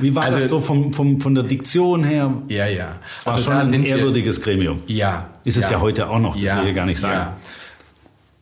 Wie 0.00 0.14
war 0.14 0.24
also, 0.24 0.38
das 0.38 0.48
so 0.48 0.60
vom, 0.60 0.92
vom, 0.92 1.20
von 1.20 1.34
der 1.34 1.44
Diktion 1.44 2.04
her? 2.04 2.32
Ja, 2.48 2.66
ja. 2.66 3.00
Es 3.18 3.26
war 3.26 3.34
also 3.34 3.44
schon 3.44 3.54
ein 3.54 3.84
ehrwürdiges 3.84 4.40
Gremium. 4.40 4.80
Ja. 4.86 5.30
Ist 5.44 5.56
es 5.56 5.64
ja, 5.64 5.72
ja 5.72 5.80
heute 5.80 6.08
auch 6.08 6.18
noch, 6.18 6.34
das 6.34 6.42
ja, 6.42 6.62
will 6.62 6.70
ich 6.70 6.74
gar 6.74 6.86
nicht 6.86 6.98
sagen. 6.98 7.14
Ja. 7.14 7.36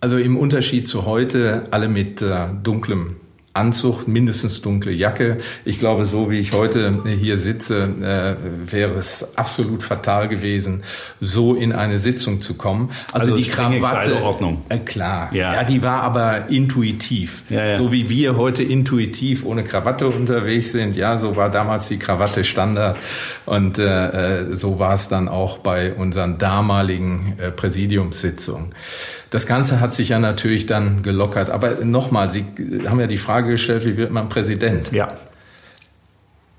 Also 0.00 0.19
im 0.19 0.37
Unterschied 0.37 0.87
zu 0.87 1.07
heute, 1.07 1.66
alle 1.71 1.88
mit 1.88 2.23
äh, 2.23 2.47
dunklem 2.62 3.16
Anzug, 3.54 4.08
mindestens 4.08 4.62
dunkle 4.62 4.90
Jacke. 4.90 5.38
Ich 5.64 5.78
glaube, 5.78 6.04
so 6.04 6.28
wie 6.28 6.40
ich 6.40 6.52
heute 6.52 7.00
hier 7.06 7.38
sitze, 7.38 7.84
äh, 8.00 8.73
wäre 8.73 8.94
es 8.94 9.38
absolut 9.38 9.84
fatal 9.84 10.28
gewesen, 10.28 10.82
so 11.20 11.54
in 11.54 11.73
eine 11.73 11.99
Sitzung 11.99 12.42
zu 12.42 12.54
kommen. 12.54 12.90
Also, 13.12 13.32
also 13.32 13.37
die 13.37 13.49
Krawatte, 13.49 14.20
äh, 14.70 14.78
klar, 14.78 15.32
ja. 15.32 15.54
ja. 15.54 15.64
die 15.64 15.82
war 15.82 16.02
aber 16.02 16.49
intuitiv, 16.49 17.44
ja, 17.49 17.64
ja. 17.64 17.78
so 17.78 17.92
wie 17.92 18.11
wir 18.11 18.37
heute 18.37 18.64
intuitiv 18.64 19.44
ohne 19.44 19.62
Krawatte 19.62 20.08
unterwegs 20.08 20.73
sind. 20.73 20.96
Ja, 20.96 21.16
so 21.16 21.37
war 21.37 21.49
damals 21.49 21.87
die 21.87 21.99
Krawatte 21.99 22.42
Standard 22.42 22.96
und 23.46 23.78
äh, 23.78 24.49
äh 24.49 24.56
so 24.56 24.80
war 24.80 24.94
es 24.94 25.08
dann 25.08 25.28
auch 25.28 25.58
bei 25.58 25.94
unseren 25.94 26.38
damaligen 26.38 27.34
äh, 27.38 27.52
Präsidiumssitzungen. 27.52 28.73
Das 29.35 29.47
Ganze 29.47 29.81
hat 29.81 29.93
sich 29.93 30.11
ja 30.11 30.21
natürlich 30.21 30.67
dann 30.67 31.03
gelockert. 31.03 31.50
Aber 31.50 31.85
nochmal, 31.85 32.31
Sie 32.31 32.45
haben 32.87 33.00
ja 33.00 33.09
die 33.09 33.19
Frage 33.19 33.50
gestellt, 33.50 33.85
wie 33.85 33.97
wird 33.97 34.12
man 34.12 34.29
Präsident? 34.29 34.93
Ja. 34.93 35.17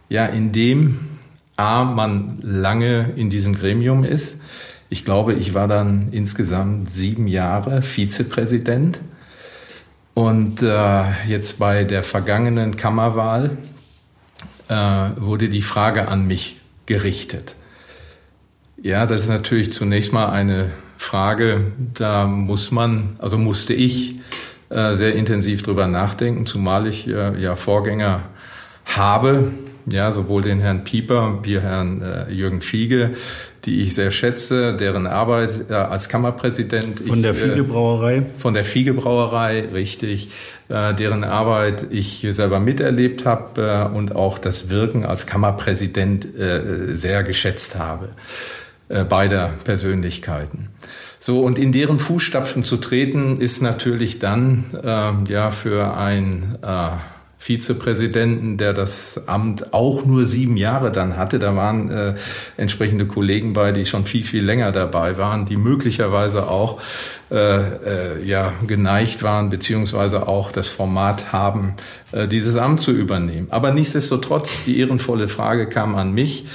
Ja, 0.09 0.25
indem 0.25 0.99
A, 1.55 1.85
man 1.85 2.37
lange 2.41 3.13
in 3.15 3.29
diesem 3.29 3.55
Gremium 3.55 4.03
ist. 4.03 4.41
Ich 4.89 5.05
glaube, 5.05 5.35
ich 5.35 5.53
war 5.53 5.69
dann 5.69 6.09
insgesamt 6.11 6.91
sieben 6.91 7.27
Jahre 7.27 7.81
Vizepräsident. 7.81 8.99
Und 10.13 10.61
äh, 10.61 11.03
jetzt 11.29 11.59
bei 11.59 11.85
der 11.85 12.03
vergangenen 12.03 12.75
Kammerwahl 12.75 13.57
äh, 14.67 14.75
wurde 15.15 15.47
die 15.47 15.61
Frage 15.61 16.09
an 16.09 16.27
mich 16.27 16.59
gerichtet. 16.87 17.55
Ja, 18.83 19.05
das 19.05 19.21
ist 19.21 19.29
natürlich 19.29 19.71
zunächst 19.71 20.11
mal 20.11 20.27
eine 20.29 20.71
Frage, 21.05 21.71
da 21.93 22.25
muss 22.25 22.71
man, 22.71 23.15
also 23.19 23.37
musste 23.37 23.73
ich 23.73 24.15
äh, 24.69 24.95
sehr 24.95 25.13
intensiv 25.13 25.61
drüber 25.61 25.85
nachdenken, 25.87 26.47
zumal 26.47 26.87
ich 26.87 27.07
äh, 27.07 27.39
ja 27.39 27.55
Vorgänger 27.55 28.23
habe, 28.85 29.51
ja, 29.85 30.11
sowohl 30.11 30.41
den 30.41 30.59
Herrn 30.59 30.83
Pieper 30.83 31.39
wie 31.43 31.59
Herrn 31.59 32.01
äh, 32.01 32.31
Jürgen 32.31 32.61
Fiege, 32.61 33.11
die 33.65 33.81
ich 33.81 33.93
sehr 33.93 34.09
schätze, 34.09 34.75
deren 34.75 35.05
Arbeit 35.05 35.69
äh, 35.69 35.73
als 35.73 36.09
Kammerpräsident. 36.09 37.01
Von 37.01 37.21
der 37.21 37.35
Fiege 37.35 37.63
Brauerei? 37.63 38.17
Äh, 38.17 38.23
von 38.39 38.55
der 38.55 38.65
Fiege 38.65 38.95
Brauerei, 38.95 39.65
richtig. 39.73 40.29
Äh, 40.69 40.95
deren 40.95 41.23
Arbeit 41.23 41.85
ich 41.91 42.25
selber 42.31 42.59
miterlebt 42.59 43.25
habe 43.25 43.89
äh, 43.91 43.95
und 43.95 44.15
auch 44.15 44.39
das 44.39 44.71
Wirken 44.71 45.05
als 45.05 45.27
Kammerpräsident 45.27 46.25
äh, 46.35 46.95
sehr 46.95 47.23
geschätzt 47.23 47.77
habe. 47.77 48.09
Äh, 48.87 49.03
beider 49.03 49.49
Persönlichkeiten. 49.63 50.69
So, 51.19 51.39
und 51.39 51.57
in 51.57 51.71
deren 51.71 51.97
Fußstapfen 51.97 52.63
zu 52.63 52.77
treten, 52.77 53.37
ist 53.37 53.63
natürlich 53.63 54.19
dann 54.19 54.63
äh, 54.83 55.31
ja 55.31 55.49
für 55.49 55.97
ein 55.97 56.59
äh, 56.61 56.89
Vizepräsidenten, 57.39 58.57
der 58.57 58.73
das 58.73 59.27
Amt 59.27 59.73
auch 59.73 60.05
nur 60.05 60.25
sieben 60.25 60.55
Jahre 60.55 60.91
dann 60.91 61.17
hatte. 61.17 61.39
Da 61.39 61.55
waren 61.55 61.89
äh, 61.89 62.13
entsprechende 62.57 63.07
Kollegen 63.07 63.53
bei, 63.53 63.71
die 63.71 63.85
schon 63.85 64.05
viel, 64.05 64.23
viel 64.23 64.45
länger 64.45 64.71
dabei 64.71 65.17
waren, 65.17 65.45
die 65.45 65.57
möglicherweise 65.57 66.47
auch 66.47 66.79
äh, 67.31 67.57
äh, 67.57 68.23
ja, 68.23 68.53
geneigt 68.67 69.23
waren, 69.23 69.49
beziehungsweise 69.49 70.27
auch 70.27 70.51
das 70.51 70.69
Format 70.69 71.33
haben, 71.33 71.73
dieses 72.31 72.55
Amt 72.55 72.81
zu 72.81 72.91
übernehmen. 72.91 73.47
Aber 73.49 73.71
nichtsdestotrotz, 73.71 74.63
die 74.65 74.79
ehrenvolle 74.79 75.27
Frage 75.27 75.67
kam 75.67 75.95
an 75.95 76.13
mich. 76.13 76.45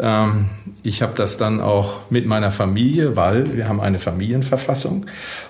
Ähm, 0.00 0.46
ich 0.82 1.02
habe 1.02 1.12
das 1.14 1.36
dann 1.36 1.60
auch 1.60 2.00
mit 2.10 2.26
meiner 2.26 2.50
Familie, 2.50 3.16
weil 3.16 3.56
wir 3.56 3.68
haben 3.68 3.80
eine 3.80 3.98
Familienverfassung 3.98 5.06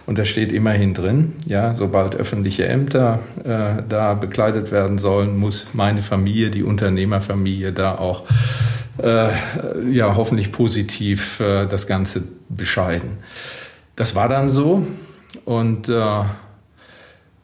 und 0.06 0.18
da 0.18 0.24
steht 0.24 0.50
immerhin 0.50 0.92
drin, 0.92 1.34
ja, 1.46 1.74
sobald 1.74 2.16
öffentliche 2.16 2.66
Ämter 2.66 3.20
äh, 3.44 3.82
da 3.88 4.14
bekleidet 4.14 4.72
werden 4.72 4.98
sollen, 4.98 5.38
muss 5.38 5.68
meine 5.72 6.02
Familie, 6.02 6.50
die 6.50 6.64
Unternehmerfamilie, 6.64 7.72
da 7.72 7.96
auch 7.96 8.24
äh, 9.00 9.28
ja 9.88 10.16
hoffentlich 10.16 10.50
positiv 10.50 11.38
äh, 11.38 11.66
das 11.66 11.86
Ganze 11.86 12.24
bescheiden. 12.48 13.18
Das 13.94 14.16
war 14.16 14.28
dann 14.28 14.48
so 14.48 14.84
und 15.44 15.88
äh, 15.88 16.22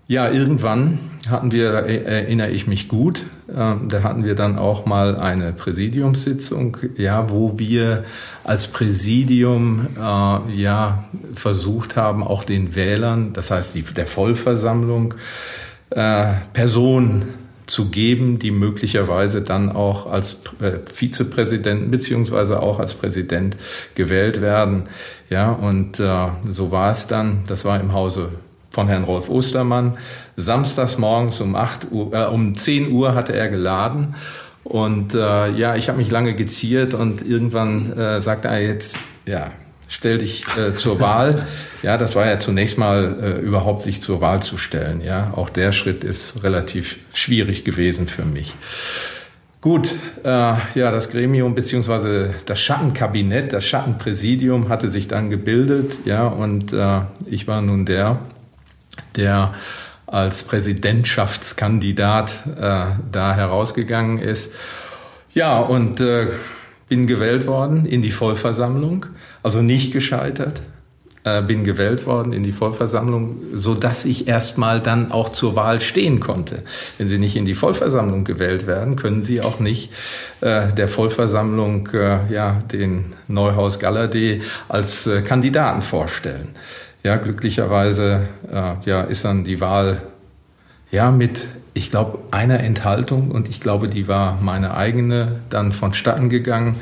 ja, 0.09 0.31
irgendwann 0.31 0.99
hatten 1.29 1.51
wir, 1.51 1.71
erinnere 1.73 2.51
ich 2.51 2.67
mich 2.67 2.89
gut, 2.89 3.27
da 3.49 4.03
hatten 4.03 4.25
wir 4.25 4.35
dann 4.35 4.59
auch 4.59 4.87
mal 4.87 5.17
eine 5.17 5.53
Präsidiumssitzung, 5.53 6.79
ja, 6.97 7.31
wo 7.31 7.59
wir 7.59 8.05
als 8.43 8.67
Präsidium 8.67 9.87
äh, 9.97 10.01
ja 10.01 11.05
versucht 11.35 11.97
haben, 11.97 12.25
auch 12.25 12.43
den 12.43 12.75
Wählern, 12.75 13.33
das 13.33 13.53
heißt 13.53 13.77
die, 13.77 13.83
der 13.83 14.07
Vollversammlung, 14.07 15.15
äh, 15.91 16.33
Personen 16.53 17.29
zu 17.67 17.87
geben, 17.87 18.39
die 18.39 18.51
möglicherweise 18.51 19.43
dann 19.43 19.71
auch 19.71 20.07
als 20.07 20.41
äh, 20.61 20.79
Vizepräsident 20.93 21.91
beziehungsweise 21.91 22.63
auch 22.63 22.79
als 22.79 22.95
Präsident 22.95 23.57
gewählt 23.95 24.41
werden. 24.41 24.85
Ja, 25.31 25.51
und 25.51 25.99
äh, 25.99 26.29
so 26.45 26.71
war 26.71 26.91
es 26.91 27.09
dann. 27.09 27.43
Das 27.49 27.65
war 27.65 27.81
im 27.81 27.93
Hause 27.93 28.31
von 28.77 28.89
Herrn 28.89 29.05
Rolf 29.05 29.31
Ostermann. 29.31 29.97
Samstags 30.37 30.99
morgens 30.99 31.41
um, 31.41 31.57
8 31.57 31.91
Uhr, 31.93 32.13
äh, 32.13 32.27
um 32.27 32.55
10 32.55 32.93
Uhr 32.93 33.15
hatte 33.15 33.35
er 33.35 33.49
geladen. 33.49 34.15
Und 34.65 35.15
äh, 35.15 35.51
ja, 35.53 35.77
ich 35.77 35.89
habe 35.89 35.97
mich 35.97 36.11
lange 36.11 36.35
geziert 36.35 36.93
und 36.93 37.23
irgendwann 37.23 37.93
äh, 37.95 38.21
sagte 38.21 38.49
er 38.49 38.61
jetzt, 38.61 38.99
ja, 39.27 39.51
stell 39.89 40.19
dich 40.19 40.45
äh, 40.59 40.75
zur 40.75 41.01
Wahl. 41.09 41.47
Ja, 41.83 41.97
das 41.97 42.17
war 42.17 42.27
ja 42.27 42.39
zunächst 42.39 42.77
mal 42.77 43.17
äh, 43.23 43.41
überhaupt 43.41 43.81
sich 43.81 44.03
zur 44.03 44.21
Wahl 44.21 44.43
zu 44.43 44.59
stellen. 44.59 45.01
Ja, 45.01 45.33
auch 45.35 45.49
der 45.49 45.73
Schritt 45.73 46.05
ist 46.05 46.43
relativ 46.43 46.99
schwierig 47.15 47.65
gewesen 47.65 48.09
für 48.09 48.27
mich. 48.27 48.57
Gut, 49.63 49.95
äh, 50.23 50.29
ja, 50.29 50.59
das 50.75 51.11
Gremium 51.11 51.55
beziehungsweise 51.55 52.35
das 52.45 52.61
Schattenkabinett, 52.61 53.55
das 53.55 53.65
Schattenpräsidium 53.65 54.69
hatte 54.69 54.91
sich 54.91 55.09
dann 55.09 55.31
gebildet, 55.31 55.97
ja, 56.05 56.27
und 56.27 56.75
äh, 56.75 57.01
ich 57.25 57.49
war 57.49 57.63
nun 57.63 57.87
der, 57.87 58.19
der 59.17 59.55
als 60.07 60.45
Präsidentschaftskandidat 60.45 62.37
äh, 62.59 62.85
da 63.11 63.35
herausgegangen 63.35 64.19
ist. 64.19 64.55
Ja, 65.35 65.59
und 65.59 66.01
äh, 66.01 66.29
bin 66.89 67.07
gewählt 67.07 67.47
worden 67.47 67.85
in 67.87 68.03
die 68.03 68.13
Vollversammlung, 68.13 69.07
also 69.43 69.63
nicht 69.63 69.93
gescheitert. 69.93 70.63
Äh, 71.25 71.43
bin 71.43 71.65
gewählt 71.65 72.07
worden 72.07 72.33
in 72.33 72.45
die 72.45 72.53
Vollversammlung, 72.53 73.39
so 73.53 73.75
dass 73.75 74.05
ich 74.05 74.29
erstmal 74.29 74.81
dann 74.81 75.11
auch 75.11 75.31
zur 75.31 75.57
Wahl 75.57 75.81
stehen 75.81 76.21
konnte. 76.21 76.63
Wenn 76.99 77.09
Sie 77.09 77.19
nicht 77.19 77.35
in 77.35 77.45
die 77.45 77.55
Vollversammlung 77.55 78.23
gewählt 78.23 78.69
werden, 78.69 78.95
können 78.95 79.25
Sie 79.25 79.41
auch 79.41 79.59
nicht 79.59 79.93
äh, 80.41 80.73
der 80.73 80.87
Vollversammlung 80.87 81.89
äh, 81.93 82.33
ja 82.33 82.61
den 82.73 83.07
Neuhaus 83.27 83.81
Galladay 83.81 84.41
als 84.69 85.09
äh, 85.09 85.23
Kandidaten 85.23 85.83
vorstellen 85.83 86.55
ja, 87.07 87.15
glücklicherweise 87.15 88.27
äh, 88.53 88.73
ja, 88.85 89.03
ist 89.03 89.25
dann 89.25 89.45
die 89.45 89.61
Wahl 89.61 90.03
ja, 90.91 91.13
mit, 91.13 91.47
ich 91.73 91.93
glaube, 91.93 92.19
einer 92.33 92.59
Enthaltung 92.59 93.31
und 93.31 93.49
ich 93.49 93.61
glaube, 93.61 93.87
die 93.87 94.09
war 94.09 94.41
meine 94.43 94.77
eigene, 94.77 95.37
dann 95.49 95.71
vonstatten 95.71 96.29
gegangen. 96.29 96.75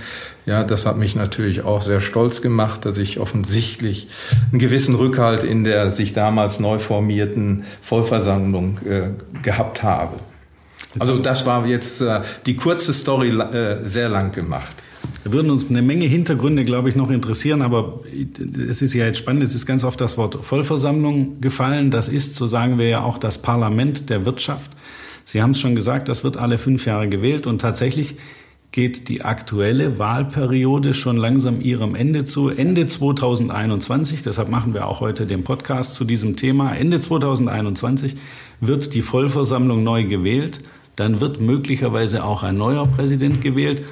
Ja, 0.46 0.64
das 0.64 0.86
hat 0.86 0.96
mich 0.96 1.14
natürlich 1.14 1.62
auch 1.64 1.82
sehr 1.82 2.00
stolz 2.00 2.40
gemacht, 2.40 2.86
dass 2.86 2.96
ich 2.96 3.20
offensichtlich 3.20 4.08
einen 4.50 4.60
gewissen 4.60 4.94
Rückhalt 4.94 5.44
in 5.44 5.62
der 5.62 5.90
sich 5.90 6.14
damals 6.14 6.58
neu 6.58 6.78
formierten 6.78 7.64
Vollversammlung 7.82 8.78
äh, 8.86 9.42
gehabt 9.42 9.82
habe. 9.82 10.14
Also 10.98 11.18
das 11.18 11.44
war 11.44 11.66
jetzt 11.66 12.00
äh, 12.00 12.20
die 12.46 12.56
kurze 12.56 12.94
Story 12.94 13.28
äh, 13.28 13.86
sehr 13.86 14.08
lang 14.08 14.32
gemacht. 14.32 14.74
Da 15.24 15.32
würden 15.32 15.50
uns 15.50 15.70
eine 15.70 15.80
Menge 15.80 16.04
Hintergründe, 16.04 16.64
glaube 16.64 16.90
ich, 16.90 16.96
noch 16.96 17.10
interessieren, 17.10 17.62
aber 17.62 18.00
es 18.68 18.82
ist 18.82 18.92
ja 18.92 19.06
jetzt 19.06 19.16
spannend, 19.16 19.42
es 19.42 19.54
ist 19.54 19.64
ganz 19.64 19.82
oft 19.82 19.98
das 19.98 20.18
Wort 20.18 20.44
Vollversammlung 20.44 21.40
gefallen. 21.40 21.90
Das 21.90 22.10
ist, 22.10 22.34
so 22.34 22.46
sagen 22.46 22.78
wir 22.78 22.88
ja 22.88 23.02
auch, 23.02 23.16
das 23.16 23.40
Parlament 23.40 24.10
der 24.10 24.26
Wirtschaft. 24.26 24.70
Sie 25.24 25.40
haben 25.40 25.52
es 25.52 25.60
schon 25.60 25.74
gesagt, 25.74 26.10
das 26.10 26.24
wird 26.24 26.36
alle 26.36 26.58
fünf 26.58 26.84
Jahre 26.84 27.08
gewählt 27.08 27.46
und 27.46 27.62
tatsächlich 27.62 28.16
geht 28.70 29.08
die 29.08 29.22
aktuelle 29.22 29.98
Wahlperiode 29.98 30.92
schon 30.92 31.16
langsam 31.16 31.62
ihrem 31.62 31.94
Ende 31.94 32.26
zu. 32.26 32.50
Ende 32.50 32.86
2021, 32.86 34.20
deshalb 34.20 34.50
machen 34.50 34.74
wir 34.74 34.86
auch 34.86 35.00
heute 35.00 35.24
den 35.24 35.42
Podcast 35.42 35.94
zu 35.94 36.04
diesem 36.04 36.36
Thema. 36.36 36.74
Ende 36.74 37.00
2021 37.00 38.16
wird 38.60 38.92
die 38.92 39.00
Vollversammlung 39.00 39.82
neu 39.82 40.04
gewählt. 40.04 40.60
Dann 40.96 41.22
wird 41.22 41.40
möglicherweise 41.40 42.24
auch 42.24 42.42
ein 42.42 42.58
neuer 42.58 42.86
Präsident 42.86 43.40
gewählt 43.40 43.82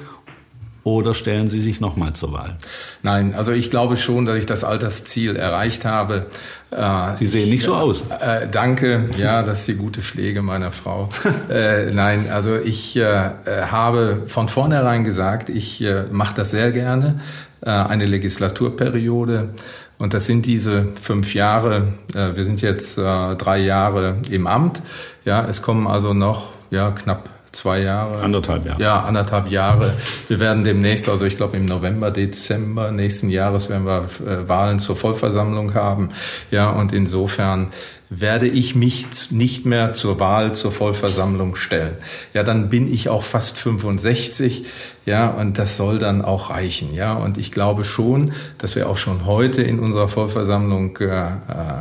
oder 0.83 1.13
stellen 1.13 1.47
Sie 1.47 1.61
sich 1.61 1.79
nochmal 1.79 2.13
zur 2.13 2.33
Wahl? 2.33 2.57
Nein, 3.03 3.35
also 3.35 3.51
ich 3.51 3.69
glaube 3.69 3.97
schon, 3.97 4.25
dass 4.25 4.37
ich 4.37 4.45
das 4.45 4.63
Altersziel 4.63 5.35
erreicht 5.35 5.85
habe. 5.85 6.25
Äh, 6.71 7.15
Sie 7.15 7.27
sehen 7.27 7.49
nicht 7.49 7.63
so 7.63 7.75
aus. 7.75 8.03
Äh, 8.19 8.47
danke, 8.51 9.09
ja, 9.17 9.43
das 9.43 9.61
ist 9.61 9.69
die 9.69 9.75
gute 9.75 10.01
Pflege 10.01 10.41
meiner 10.41 10.71
Frau. 10.71 11.09
äh, 11.49 11.91
nein, 11.91 12.29
also 12.31 12.55
ich 12.57 12.97
äh, 12.97 13.31
habe 13.47 14.23
von 14.27 14.49
vornherein 14.49 15.03
gesagt, 15.03 15.49
ich 15.49 15.81
äh, 15.81 16.03
mache 16.11 16.35
das 16.35 16.51
sehr 16.51 16.71
gerne, 16.71 17.21
äh, 17.61 17.69
eine 17.69 18.05
Legislaturperiode 18.05 19.49
Und 19.97 20.13
das 20.13 20.25
sind 20.25 20.45
diese 20.45 20.87
fünf 21.01 21.33
Jahre. 21.33 21.93
Äh, 22.13 22.35
wir 22.35 22.43
sind 22.43 22.61
jetzt 22.61 22.97
äh, 22.97 23.35
drei 23.35 23.59
Jahre 23.59 24.17
im 24.29 24.47
Amt. 24.47 24.81
Ja, 25.23 25.45
es 25.47 25.61
kommen 25.61 25.87
also 25.87 26.13
noch 26.13 26.49
ja, 26.71 26.91
knapp 26.91 27.29
zwei 27.53 27.81
Jahre. 27.81 28.21
Anderthalb 28.21 28.65
Jahre. 28.65 28.81
Ja, 28.81 28.99
anderthalb 29.01 29.49
Jahre. 29.49 29.93
Wir 30.27 30.39
werden 30.39 30.63
demnächst, 30.63 31.07
also 31.07 31.25
ich 31.25 31.37
glaube 31.37 31.55
im 31.57 31.65
November, 31.65 32.11
Dezember 32.11 32.91
nächsten 32.91 33.29
Jahres 33.29 33.69
werden 33.69 33.85
wir 33.85 34.09
äh, 34.25 34.49
Wahlen 34.49 34.79
zur 34.79 34.95
Vollversammlung 34.95 35.73
haben. 35.73 36.09
Ja, 36.51 36.71
und 36.71 36.91
insofern 36.91 37.69
werde 38.09 38.47
ich 38.47 38.75
mich 38.75 39.07
nicht 39.31 39.65
mehr 39.65 39.93
zur 39.93 40.19
Wahl 40.19 40.53
zur 40.53 40.71
Vollversammlung 40.71 41.55
stellen. 41.55 41.95
Ja, 42.33 42.43
dann 42.43 42.69
bin 42.69 42.91
ich 42.91 43.09
auch 43.09 43.23
fast 43.23 43.57
65. 43.57 44.65
Ja, 45.05 45.29
und 45.29 45.57
das 45.57 45.77
soll 45.77 45.99
dann 45.99 46.21
auch 46.21 46.49
reichen. 46.49 46.93
Ja, 46.93 47.13
und 47.13 47.37
ich 47.37 47.51
glaube 47.51 47.83
schon, 47.83 48.33
dass 48.57 48.75
wir 48.75 48.89
auch 48.89 48.97
schon 48.97 49.25
heute 49.25 49.61
in 49.61 49.79
unserer 49.79 50.07
Vollversammlung 50.07 50.97
äh, 50.97 51.05
äh 51.05 51.29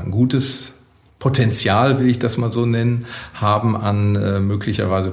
ein 0.05 0.11
gutes 0.11 0.75
Potenzial, 1.23 2.01
will 2.01 2.09
ich 2.09 2.19
das 2.19 2.37
mal 2.37 2.51
so 2.51 2.67
nennen, 2.67 3.07
haben 3.35 3.77
an 3.77 4.17
äh, 4.17 4.41
möglicherweise 4.41 5.13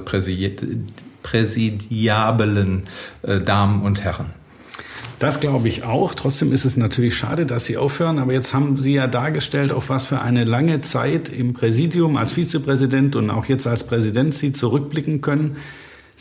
präsidiablen 1.22 2.82
äh, 3.22 3.38
Damen 3.38 3.82
und 3.82 4.02
Herren. 4.02 4.26
Das 5.20 5.38
glaube 5.38 5.68
ich 5.68 5.84
auch. 5.84 6.16
Trotzdem 6.16 6.52
ist 6.52 6.64
es 6.64 6.76
natürlich 6.76 7.16
schade, 7.16 7.46
dass 7.46 7.66
Sie 7.66 7.76
aufhören. 7.76 8.18
Aber 8.18 8.32
jetzt 8.32 8.52
haben 8.52 8.76
Sie 8.76 8.94
ja 8.94 9.06
dargestellt, 9.06 9.70
auf 9.70 9.88
was 9.88 10.06
für 10.06 10.20
eine 10.20 10.42
lange 10.42 10.80
Zeit 10.80 11.28
im 11.28 11.52
Präsidium 11.52 12.16
als 12.16 12.32
Vizepräsident 12.32 13.14
und 13.14 13.30
auch 13.30 13.44
jetzt 13.44 13.68
als 13.68 13.84
Präsident 13.84 14.34
Sie 14.34 14.52
zurückblicken 14.52 15.20
können. 15.20 15.58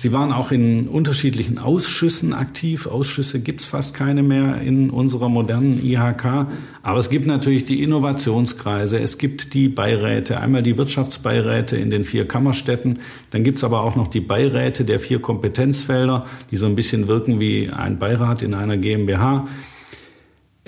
Sie 0.02 0.14
waren 0.14 0.32
auch 0.32 0.52
in 0.52 0.88
unterschiedlichen 0.88 1.58
Ausschüssen 1.58 2.32
aktiv. 2.32 2.88
Ausschüsse 2.88 3.42
gibt 3.42 3.60
es 3.60 3.68
fast 3.68 3.94
keine 3.94 4.24
mehr 4.24 4.62
in 4.62 4.92
unserer 4.92 5.28
modernen 5.28 5.84
IHK. 5.84 6.48
Aber 6.82 7.00
es 7.00 7.10
gibt 7.10 7.26
natürlich 7.26 7.66
die 7.66 7.84
Innovationskreise, 7.84 8.98
es 8.98 9.18
gibt 9.18 9.54
die 9.54 9.68
Beiräte, 9.68 10.40
einmal 10.40 10.62
die 10.62 10.78
Wirtschaftsbeiräte 10.78 11.76
in 11.76 11.90
den 11.90 12.06
vier 12.06 12.26
Kammerstädten. 12.26 13.00
Dann 13.32 13.44
gibt 13.44 13.58
es 13.58 13.66
aber 13.66 13.82
auch 13.82 13.98
noch 13.98 14.08
die 14.08 14.22
Beiräte 14.22 14.86
der 14.86 15.02
vier 15.02 15.20
Kompetenzfelder, 15.20 16.26
die 16.50 16.56
so 16.56 16.66
ein 16.66 16.78
bisschen 16.78 17.10
wirken 17.10 17.42
wie 17.42 17.70
ein 17.70 18.00
Beirat 18.00 18.42
in 18.42 18.54
einer 18.54 18.78
GmbH. 18.78 19.50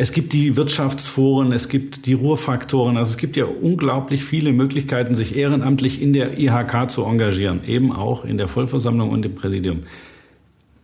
Es 0.02 0.14
gibt 0.14 0.34
die 0.34 0.58
Wirtschaftsforen, 0.58 1.52
es 1.52 1.70
gibt 1.70 2.08
die 2.08 2.14
Ruhrfaktoren. 2.14 2.98
Also 2.98 3.12
es 3.12 3.18
gibt 3.18 3.38
ja 3.38 3.46
unglaublich 3.46 4.24
viele 4.24 4.52
Möglichkeiten, 4.52 5.14
sich 5.14 5.36
ehrenamtlich 5.36 6.02
in 6.02 6.12
der 6.12 6.40
IHK 6.40 6.90
zu 6.90 7.06
engagieren, 7.06 7.64
eben 7.68 7.92
auch 7.92 8.26
in 8.26 8.40
der 8.40 8.48
Vollversammlung 8.48 9.12
und 9.12 9.24
im 9.28 9.36
Präsidium. 9.36 9.82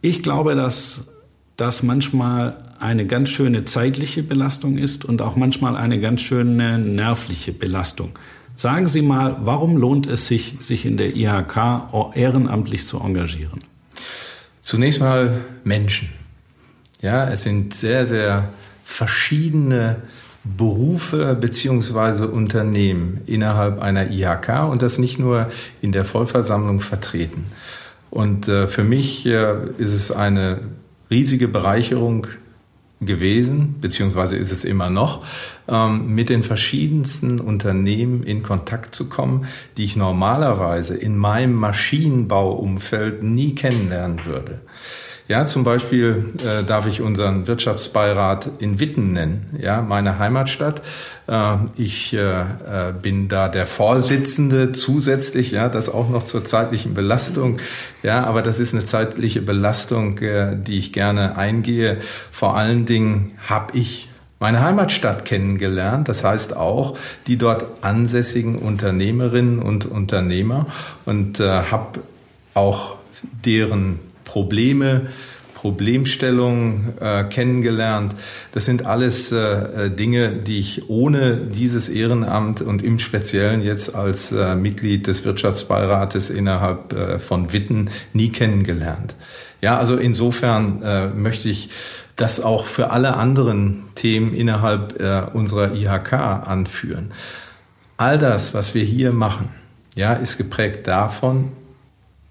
Ich 0.02 0.22
glaube, 0.22 0.54
dass 0.54 1.08
das 1.56 1.82
manchmal 1.82 2.60
eine 2.80 3.08
ganz 3.08 3.32
schöne 3.32 3.66
zeitliche 3.66 4.22
Belastung 4.22 4.78
ist 4.78 5.04
und 5.04 5.24
auch 5.24 5.36
manchmal 5.36 5.76
eine 5.76 6.00
ganz 6.00 6.22
schöne 6.22 6.78
nervliche 6.78 7.54
Belastung. 7.54 8.12
Sagen 8.56 8.88
Sie 8.88 9.02
mal, 9.02 9.38
warum 9.42 9.78
lohnt 9.78 10.06
es 10.06 10.28
sich, 10.28 10.58
sich 10.62 10.86
in 10.86 10.96
der 10.96 11.16
IHK 11.16 12.14
ehrenamtlich 12.14 12.86
zu 12.86 13.00
engagieren? 13.00 13.62
Zunächst 14.62 15.00
mal 15.00 15.40
Menschen. 15.64 16.10
Ja, 17.02 17.28
es 17.28 17.42
sind 17.42 17.74
sehr, 17.74 18.06
sehr 18.06 18.50
verschiedene 18.88 19.98
Berufe 20.46 21.36
beziehungsweise 21.40 22.30
Unternehmen 22.30 23.22
innerhalb 23.28 23.82
einer 23.82 24.10
IHK 24.10 24.70
und 24.72 24.82
das 24.82 24.98
nicht 24.98 25.20
nur 25.20 25.50
in 25.82 25.92
der 25.92 26.06
Vollversammlung 26.06 26.80
vertreten. 26.80 27.46
Und 28.10 28.48
äh, 28.48 28.68
für 28.68 28.86
mich 28.86 29.26
äh, 29.26 29.56
ist 29.78 29.92
es 29.92 30.12
eine 30.12 30.62
riesige 31.12 31.50
Bereicherung 31.50 32.28
gewesen, 33.02 33.76
beziehungsweise 33.82 34.38
ist 34.38 34.52
es 34.52 34.64
immer 34.64 34.90
noch, 34.90 35.24
ähm, 35.68 36.16
mit 36.16 36.30
den 36.30 36.44
verschiedensten 36.44 37.42
Unternehmen 37.42 38.24
in 38.24 38.42
Kontakt 38.42 38.96
zu 38.96 39.10
kommen, 39.10 39.48
die 39.76 39.84
ich 39.84 39.98
normalerweise 39.98 40.96
in 40.96 41.18
meinem 41.18 41.56
Maschinenbauumfeld 41.56 43.22
nie 43.22 43.54
kennenlernen 43.54 44.26
würde. 44.26 44.62
Ja, 45.28 45.46
zum 45.46 45.66
Beispiel 45.66 46.34
äh, 46.46 46.64
darf 46.64 46.88
ich 46.88 47.02
unseren 47.02 47.48
Wirtschaftsbeirat 47.48 48.50
in 48.60 48.80
Witten 48.80 49.12
nennen, 49.12 49.58
ja, 49.60 49.82
meine 49.82 50.20
Heimatstadt. 50.20 50.82
Äh, 51.28 51.58
ich 51.76 52.14
äh, 52.14 52.42
äh, 52.42 52.46
bin 53.02 53.28
da 53.28 53.50
der 53.50 53.66
Vorsitzende 53.66 54.72
zusätzlich, 54.72 55.52
ja, 55.52 55.68
das 55.68 55.90
auch 55.90 56.08
noch 56.08 56.24
zur 56.24 56.46
zeitlichen 56.46 56.94
Belastung. 56.94 57.58
Ja, 58.04 58.24
aber 58.24 58.42
das 58.42 58.60
ist 58.60 58.74
eine 58.74 58.86
zeitliche 58.86 59.42
Belastung, 59.42 60.18
äh, 60.20 60.56
die 60.56 60.78
ich 60.78 60.94
gerne 60.94 61.38
eingehe. 61.38 61.98
Vor 62.32 62.56
allen 62.56 62.86
Dingen 62.86 63.34
habe 63.48 63.78
ich 63.78 64.08
meine 64.40 64.62
Heimatstadt 64.62 65.26
kennengelernt, 65.26 66.08
das 66.08 66.24
heißt 66.24 66.56
auch 66.56 66.98
die 67.26 67.38
dort 67.38 67.66
ansässigen 67.84 68.58
Unternehmerinnen 68.58 69.60
und 69.60 69.86
Unternehmer 69.86 70.68
und 71.06 71.42
äh, 71.42 71.50
habe 71.50 72.00
auch 72.54 72.96
deren 73.44 74.00
Probleme, 74.28 75.08
Problemstellungen 75.56 76.94
äh, 77.00 77.24
kennengelernt. 77.24 78.14
Das 78.52 78.66
sind 78.66 78.86
alles 78.86 79.32
äh, 79.32 79.90
Dinge, 79.90 80.32
die 80.32 80.60
ich 80.60 80.88
ohne 80.88 81.38
dieses 81.38 81.90
Ehrenamt 81.90 82.62
und 82.62 82.84
im 82.84 83.00
Speziellen 83.00 83.64
jetzt 83.64 83.96
als 83.96 84.32
äh, 84.32 84.56
Mitglied 84.56 85.08
des 85.08 85.26
Wirtschaftsbeirates 85.26 86.30
innerhalb 86.30 86.94
äh, 86.94 87.18
von 87.18 87.54
Witten 87.54 87.90
nie 88.14 88.30
kennengelernt. 88.30 89.16
Ja, 89.60 89.80
also 89.80 89.96
insofern 89.96 90.84
äh, 90.84 91.08
möchte 91.08 91.50
ich 91.50 91.70
das 92.18 92.40
auch 92.40 92.66
für 92.66 92.92
alle 92.92 93.16
anderen 93.16 93.86
Themen 93.96 94.36
innerhalb 94.36 95.02
äh, 95.02 95.24
unserer 95.34 95.74
IHK 95.74 96.14
anführen. 96.14 97.12
All 97.98 98.20
das, 98.20 98.54
was 98.54 98.76
wir 98.76 98.84
hier 98.84 99.12
machen, 99.12 99.50
ja, 99.96 100.14
ist 100.14 100.38
geprägt 100.38 100.86
davon, 100.86 101.52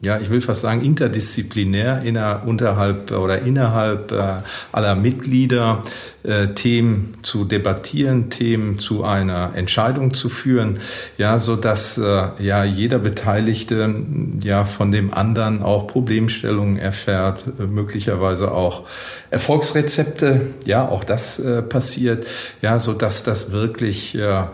ja, 0.00 0.18
ich 0.18 0.28
will 0.28 0.42
fast 0.42 0.60
sagen, 0.60 0.82
interdisziplinär 0.82 2.02
inner, 2.02 2.42
unterhalb 2.44 3.10
oder 3.12 3.40
innerhalb 3.40 4.12
äh, 4.12 4.22
aller 4.70 4.94
Mitglieder 4.94 5.80
äh, 6.22 6.48
Themen 6.48 7.14
zu 7.22 7.46
debattieren, 7.46 8.28
Themen 8.28 8.78
zu 8.78 9.04
einer 9.04 9.52
Entscheidung 9.54 10.12
zu 10.12 10.28
führen, 10.28 10.80
ja, 11.16 11.38
so 11.38 11.56
dass 11.56 11.96
äh, 11.96 12.28
ja 12.38 12.62
jeder 12.62 12.98
Beteiligte 12.98 13.94
ja 14.42 14.66
von 14.66 14.92
dem 14.92 15.14
anderen 15.14 15.62
auch 15.62 15.86
Problemstellungen 15.86 16.76
erfährt, 16.76 17.44
äh, 17.58 17.62
möglicherweise 17.62 18.52
auch 18.52 18.86
Erfolgsrezepte, 19.30 20.42
ja, 20.66 20.86
auch 20.86 21.04
das 21.04 21.38
äh, 21.38 21.62
passiert, 21.62 22.26
ja, 22.60 22.78
so 22.78 22.92
dass 22.92 23.22
das 23.22 23.50
wirklich 23.50 24.12
ja, 24.12 24.52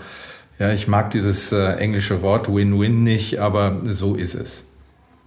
ja, 0.60 0.72
ich 0.72 0.86
mag 0.86 1.10
dieses 1.10 1.50
äh, 1.50 1.72
englische 1.72 2.22
Wort 2.22 2.48
Win-Win 2.48 3.02
nicht, 3.02 3.40
aber 3.40 3.78
so 3.84 4.14
ist 4.14 4.36
es. 4.36 4.71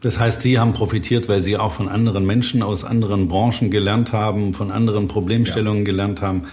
Das 0.05 0.19
heißt, 0.19 0.41
Sie 0.41 0.59
haben 0.59 0.73
profitiert, 0.73 1.27
weil 1.29 1.41
Sie 1.41 1.57
auch 1.57 1.71
von 1.71 1.89
anderen 1.89 2.27
Menschen 2.27 2.61
aus 2.61 2.83
anderen 2.83 3.27
Branchen 3.27 3.71
gelernt 3.71 4.13
haben, 4.13 4.53
von 4.53 4.69
anderen 4.69 5.07
Problemstellungen 5.07 5.79
ja. 5.79 5.85
gelernt 5.85 6.21
haben. 6.21 6.43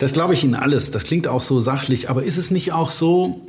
Das 0.00 0.12
glaube 0.12 0.34
ich 0.34 0.42
Ihnen 0.42 0.56
alles. 0.56 0.90
Das 0.90 1.04
klingt 1.04 1.28
auch 1.28 1.42
so 1.42 1.60
sachlich. 1.60 2.10
Aber 2.10 2.24
ist 2.24 2.38
es 2.38 2.50
nicht 2.50 2.72
auch 2.72 2.90
so, 2.90 3.46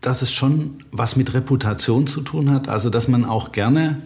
dass 0.00 0.22
es 0.22 0.32
schon 0.32 0.78
was 0.90 1.14
mit 1.14 1.34
Reputation 1.34 2.08
zu 2.08 2.22
tun 2.22 2.50
hat? 2.50 2.68
Also, 2.68 2.90
dass 2.90 3.06
man 3.06 3.24
auch 3.24 3.52
gerne 3.52 4.02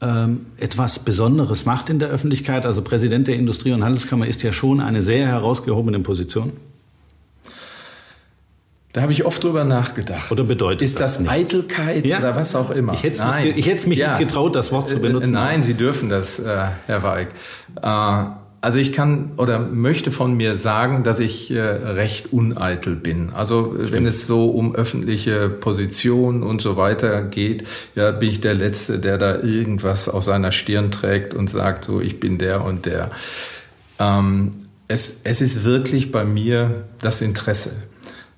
ähm, 0.00 0.46
etwas 0.58 0.98
Besonderes 0.98 1.66
macht 1.66 1.90
in 1.90 2.00
der 2.00 2.08
Öffentlichkeit? 2.08 2.66
Also, 2.66 2.82
Präsident 2.82 3.28
der 3.28 3.36
Industrie- 3.36 3.70
und 3.70 3.84
Handelskammer 3.84 4.26
ist 4.26 4.42
ja 4.42 4.52
schon 4.52 4.80
eine 4.80 5.02
sehr 5.02 5.28
herausgehobene 5.28 6.00
Position. 6.00 6.52
Da 8.94 9.02
habe 9.02 9.10
ich 9.10 9.24
oft 9.24 9.42
drüber 9.42 9.64
nachgedacht. 9.64 10.30
Oder 10.30 10.44
bedeutet 10.44 10.82
Ist 10.82 11.00
das, 11.00 11.18
das 11.18 11.28
Eitelkeit 11.28 12.06
ja. 12.06 12.20
oder 12.20 12.36
was 12.36 12.54
auch 12.54 12.70
immer? 12.70 12.92
Ich 12.92 13.02
hätte 13.02 13.16
es 13.16 13.44
mich, 13.56 13.66
ich 13.66 13.86
mich 13.88 13.98
ja. 13.98 14.16
nicht 14.16 14.28
getraut, 14.28 14.54
das 14.54 14.70
Wort 14.70 14.88
zu 14.88 15.00
benutzen. 15.00 15.32
Nein, 15.32 15.64
Sie 15.64 15.74
dürfen 15.74 16.08
das, 16.08 16.38
äh, 16.38 16.66
Herr 16.86 17.02
Weig. 17.02 17.30
Äh, 17.82 17.88
also 18.60 18.78
ich 18.78 18.92
kann 18.92 19.32
oder 19.36 19.58
möchte 19.58 20.12
von 20.12 20.34
mir 20.36 20.54
sagen, 20.54 21.02
dass 21.02 21.18
ich 21.18 21.50
äh, 21.50 21.60
recht 21.60 22.32
uneitel 22.32 22.94
bin. 22.94 23.32
Also 23.34 23.74
Stimmt. 23.74 23.92
wenn 23.92 24.06
es 24.06 24.28
so 24.28 24.46
um 24.46 24.76
öffentliche 24.76 25.48
Positionen 25.48 26.44
und 26.44 26.62
so 26.62 26.76
weiter 26.76 27.24
geht, 27.24 27.66
ja, 27.96 28.12
bin 28.12 28.30
ich 28.30 28.40
der 28.40 28.54
Letzte, 28.54 29.00
der 29.00 29.18
da 29.18 29.42
irgendwas 29.42 30.08
auf 30.08 30.22
seiner 30.22 30.52
Stirn 30.52 30.92
trägt 30.92 31.34
und 31.34 31.50
sagt, 31.50 31.84
so 31.84 32.00
ich 32.00 32.20
bin 32.20 32.38
der 32.38 32.64
und 32.64 32.86
der. 32.86 33.10
Ähm, 33.98 34.52
es, 34.86 35.22
es 35.24 35.40
ist 35.40 35.64
wirklich 35.64 36.12
bei 36.12 36.24
mir 36.24 36.84
das 37.00 37.22
Interesse 37.22 37.72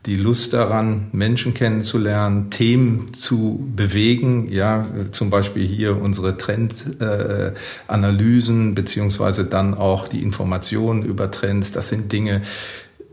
die 0.07 0.15
Lust 0.15 0.55
daran, 0.55 1.09
Menschen 1.13 1.53
kennenzulernen, 1.53 2.49
Themen 2.51 3.13
zu 3.13 3.69
bewegen, 3.75 4.47
ja, 4.51 4.87
zum 5.13 5.29
Beispiel 5.31 5.67
hier 5.67 6.01
unsere 6.01 6.37
Trendanalysen, 6.37 8.71
äh, 8.71 8.75
beziehungsweise 8.75 9.45
dann 9.45 9.75
auch 9.75 10.07
die 10.09 10.23
Informationen 10.23 11.05
über 11.05 11.31
Trends, 11.31 11.73
das 11.73 11.89
sind 11.89 12.13
Dinge, 12.13 12.43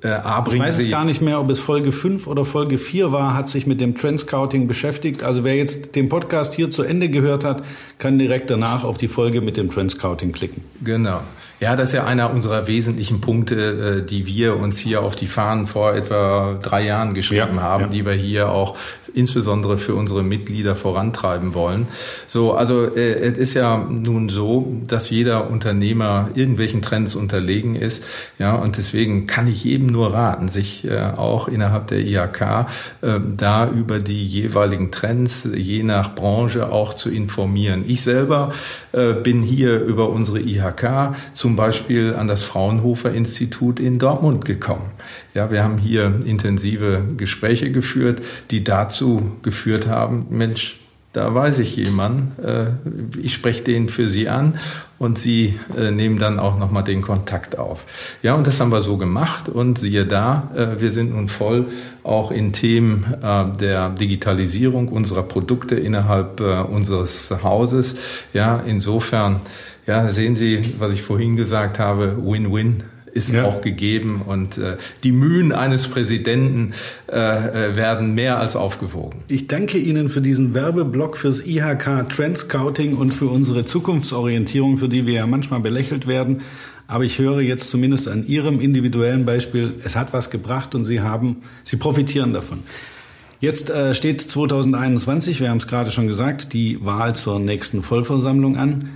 äh, 0.03 0.19
ich 0.51 0.59
weiß 0.59 0.89
gar 0.89 1.05
nicht 1.05 1.21
mehr, 1.21 1.39
ob 1.39 1.49
es 1.49 1.59
Folge 1.59 1.93
5 1.93 2.27
oder 2.27 2.43
Folge 2.43 2.77
4 2.77 3.13
war, 3.13 3.35
hat 3.35 3.47
sich 3.47 3.65
mit 3.65 3.79
dem 3.79 3.95
Trend 3.95 4.19
Scouting 4.19 4.67
beschäftigt. 4.67 5.23
Also 5.23 5.45
wer 5.45 5.55
jetzt 5.55 5.95
den 5.95 6.09
Podcast 6.09 6.53
hier 6.53 6.69
zu 6.69 6.83
Ende 6.83 7.07
gehört 7.07 7.45
hat, 7.45 7.63
kann 7.99 8.19
direkt 8.19 8.49
danach 8.49 8.83
auf 8.83 8.97
die 8.97 9.07
Folge 9.07 9.41
mit 9.41 9.55
dem 9.55 9.69
Trend 9.69 9.91
Scouting 9.91 10.33
klicken. 10.33 10.61
Genau. 10.83 11.21
Ja, 11.63 11.77
das 11.77 11.89
ist 11.89 11.95
ja 11.95 12.03
einer 12.03 12.29
unserer 12.33 12.67
wesentlichen 12.67 13.21
Punkte, 13.21 14.01
äh, 14.01 14.05
die 14.05 14.27
wir 14.27 14.57
uns 14.57 14.79
hier 14.79 15.01
auf 15.01 15.15
die 15.15 15.27
Fahnen 15.27 15.65
vor 15.65 15.93
etwa 15.93 16.59
drei 16.61 16.85
Jahren 16.85 17.13
geschrieben 17.13 17.55
ja, 17.55 17.61
haben, 17.61 17.83
ja. 17.83 17.89
die 17.89 18.05
wir 18.05 18.11
hier 18.11 18.49
auch 18.49 18.75
insbesondere 19.13 19.77
für 19.77 19.95
unsere 19.95 20.23
Mitglieder 20.23 20.75
vorantreiben 20.75 21.53
wollen. 21.53 21.87
So, 22.27 22.53
also 22.53 22.93
äh, 22.93 23.13
es 23.13 23.37
ist 23.37 23.53
ja 23.53 23.77
nun 23.77 24.27
so, 24.27 24.73
dass 24.85 25.09
jeder 25.09 25.49
Unternehmer 25.49 26.31
irgendwelchen 26.33 26.81
Trends 26.81 27.15
unterlegen 27.15 27.75
ist, 27.75 28.03
ja, 28.39 28.55
und 28.55 28.75
deswegen 28.75 29.25
kann 29.25 29.47
ich 29.47 29.63
jedem 29.63 29.87
nur 29.87 30.13
raten, 30.13 30.49
sich 30.49 30.83
äh, 30.83 30.99
auch 31.15 31.47
innerhalb 31.47 31.87
der 31.87 31.99
IHK 31.99 32.67
da 33.37 33.69
über 33.69 33.99
die 33.99 34.25
jeweiligen 34.25 34.91
Trends 34.91 35.47
je 35.55 35.83
nach 35.83 36.15
Branche 36.15 36.71
auch 36.71 36.93
zu 36.93 37.09
informieren. 37.09 37.83
Ich 37.87 38.01
selber 38.01 38.51
bin 39.23 39.41
hier 39.41 39.79
über 39.79 40.09
unsere 40.09 40.39
IHK 40.39 41.15
zum 41.33 41.52
Beispiel 41.55 42.15
an 42.15 42.27
das 42.27 42.43
Fraunhofer 42.43 43.13
Institut 43.13 43.79
in 43.79 43.99
Dortmund 43.99 44.45
gekommen. 44.45 44.91
Ja, 45.33 45.51
wir 45.51 45.63
haben 45.63 45.77
hier 45.77 46.19
intensive 46.25 47.03
Gespräche 47.17 47.71
geführt, 47.71 48.21
die 48.51 48.63
dazu 48.63 49.31
geführt 49.41 49.87
haben, 49.87 50.27
Mensch, 50.29 50.82
da 51.13 51.33
weiß 51.33 51.59
ich 51.59 51.75
jemanden, 51.75 52.31
äh, 52.43 53.19
ich 53.19 53.35
spreche 53.35 53.63
den 53.63 53.87
für 53.87 54.07
Sie 54.09 54.29
an 54.29 54.55
und 54.97 55.19
Sie 55.19 55.59
äh, 55.77 55.91
nehmen 55.91 56.17
dann 56.17 56.39
auch 56.39 56.57
nochmal 56.57 56.83
den 56.83 57.03
Kontakt 57.03 57.59
auf. 57.59 57.85
Ja, 58.23 58.33
und 58.33 58.47
das 58.47 58.59
haben 58.59 58.71
wir 58.71 58.81
so 58.81 58.97
gemacht 58.97 59.47
und 59.47 59.77
siehe 59.77 60.07
da, 60.07 60.49
äh, 60.55 60.81
wir 60.81 60.91
sind 60.91 61.13
nun 61.13 61.27
voll 61.27 61.67
auch 62.03 62.31
in 62.31 62.51
Themen 62.51 63.05
der 63.21 63.89
Digitalisierung 63.91 64.89
unserer 64.89 65.23
Produkte 65.23 65.75
innerhalb 65.75 66.41
unseres 66.41 67.33
Hauses. 67.43 67.95
Ja, 68.33 68.57
insofern, 68.59 69.39
ja, 69.87 70.11
sehen 70.11 70.35
Sie, 70.35 70.75
was 70.79 70.91
ich 70.91 71.01
vorhin 71.01 71.37
gesagt 71.37 71.79
habe, 71.79 72.17
Win-Win 72.21 72.83
ist 73.13 73.31
ja. 73.31 73.45
auch 73.45 73.61
gegeben 73.61 74.21
und 74.25 74.57
äh, 74.57 74.77
die 75.03 75.11
Mühen 75.11 75.51
eines 75.51 75.87
Präsidenten 75.87 76.73
äh, 77.07 77.15
äh, 77.15 77.75
werden 77.75 78.15
mehr 78.15 78.39
als 78.39 78.55
aufgewogen. 78.55 79.19
Ich 79.27 79.47
danke 79.47 79.77
Ihnen 79.77 80.09
für 80.09 80.21
diesen 80.21 80.55
Werbeblock 80.55 81.15
fürs 81.15 81.45
IHK 81.45 82.09
Trend 82.09 82.37
Scouting 82.37 82.95
und 82.95 83.13
für 83.13 83.27
unsere 83.27 83.65
Zukunftsorientierung, 83.65 84.77
für 84.77 84.89
die 84.89 85.05
wir 85.05 85.13
ja 85.13 85.27
manchmal 85.27 85.59
belächelt 85.59 86.07
werden. 86.07 86.41
Aber 86.87 87.03
ich 87.03 87.19
höre 87.19 87.39
jetzt 87.39 87.69
zumindest 87.69 88.07
an 88.07 88.25
Ihrem 88.25 88.59
individuellen 88.59 89.25
Beispiel, 89.25 89.75
es 89.83 89.95
hat 89.95 90.11
was 90.11 90.29
gebracht 90.29 90.75
und 90.75 90.85
Sie 90.85 91.01
haben, 91.01 91.37
Sie 91.63 91.77
profitieren 91.77 92.33
davon. 92.33 92.59
Jetzt 93.39 93.69
äh, 93.69 93.93
steht 93.93 94.21
2021, 94.21 95.39
wir 95.39 95.49
haben 95.49 95.57
es 95.57 95.67
gerade 95.67 95.91
schon 95.91 96.07
gesagt, 96.07 96.53
die 96.53 96.83
Wahl 96.83 97.13
zur 97.13 97.39
nächsten 97.39 97.83
Vollversammlung 97.83 98.57
an. 98.57 98.89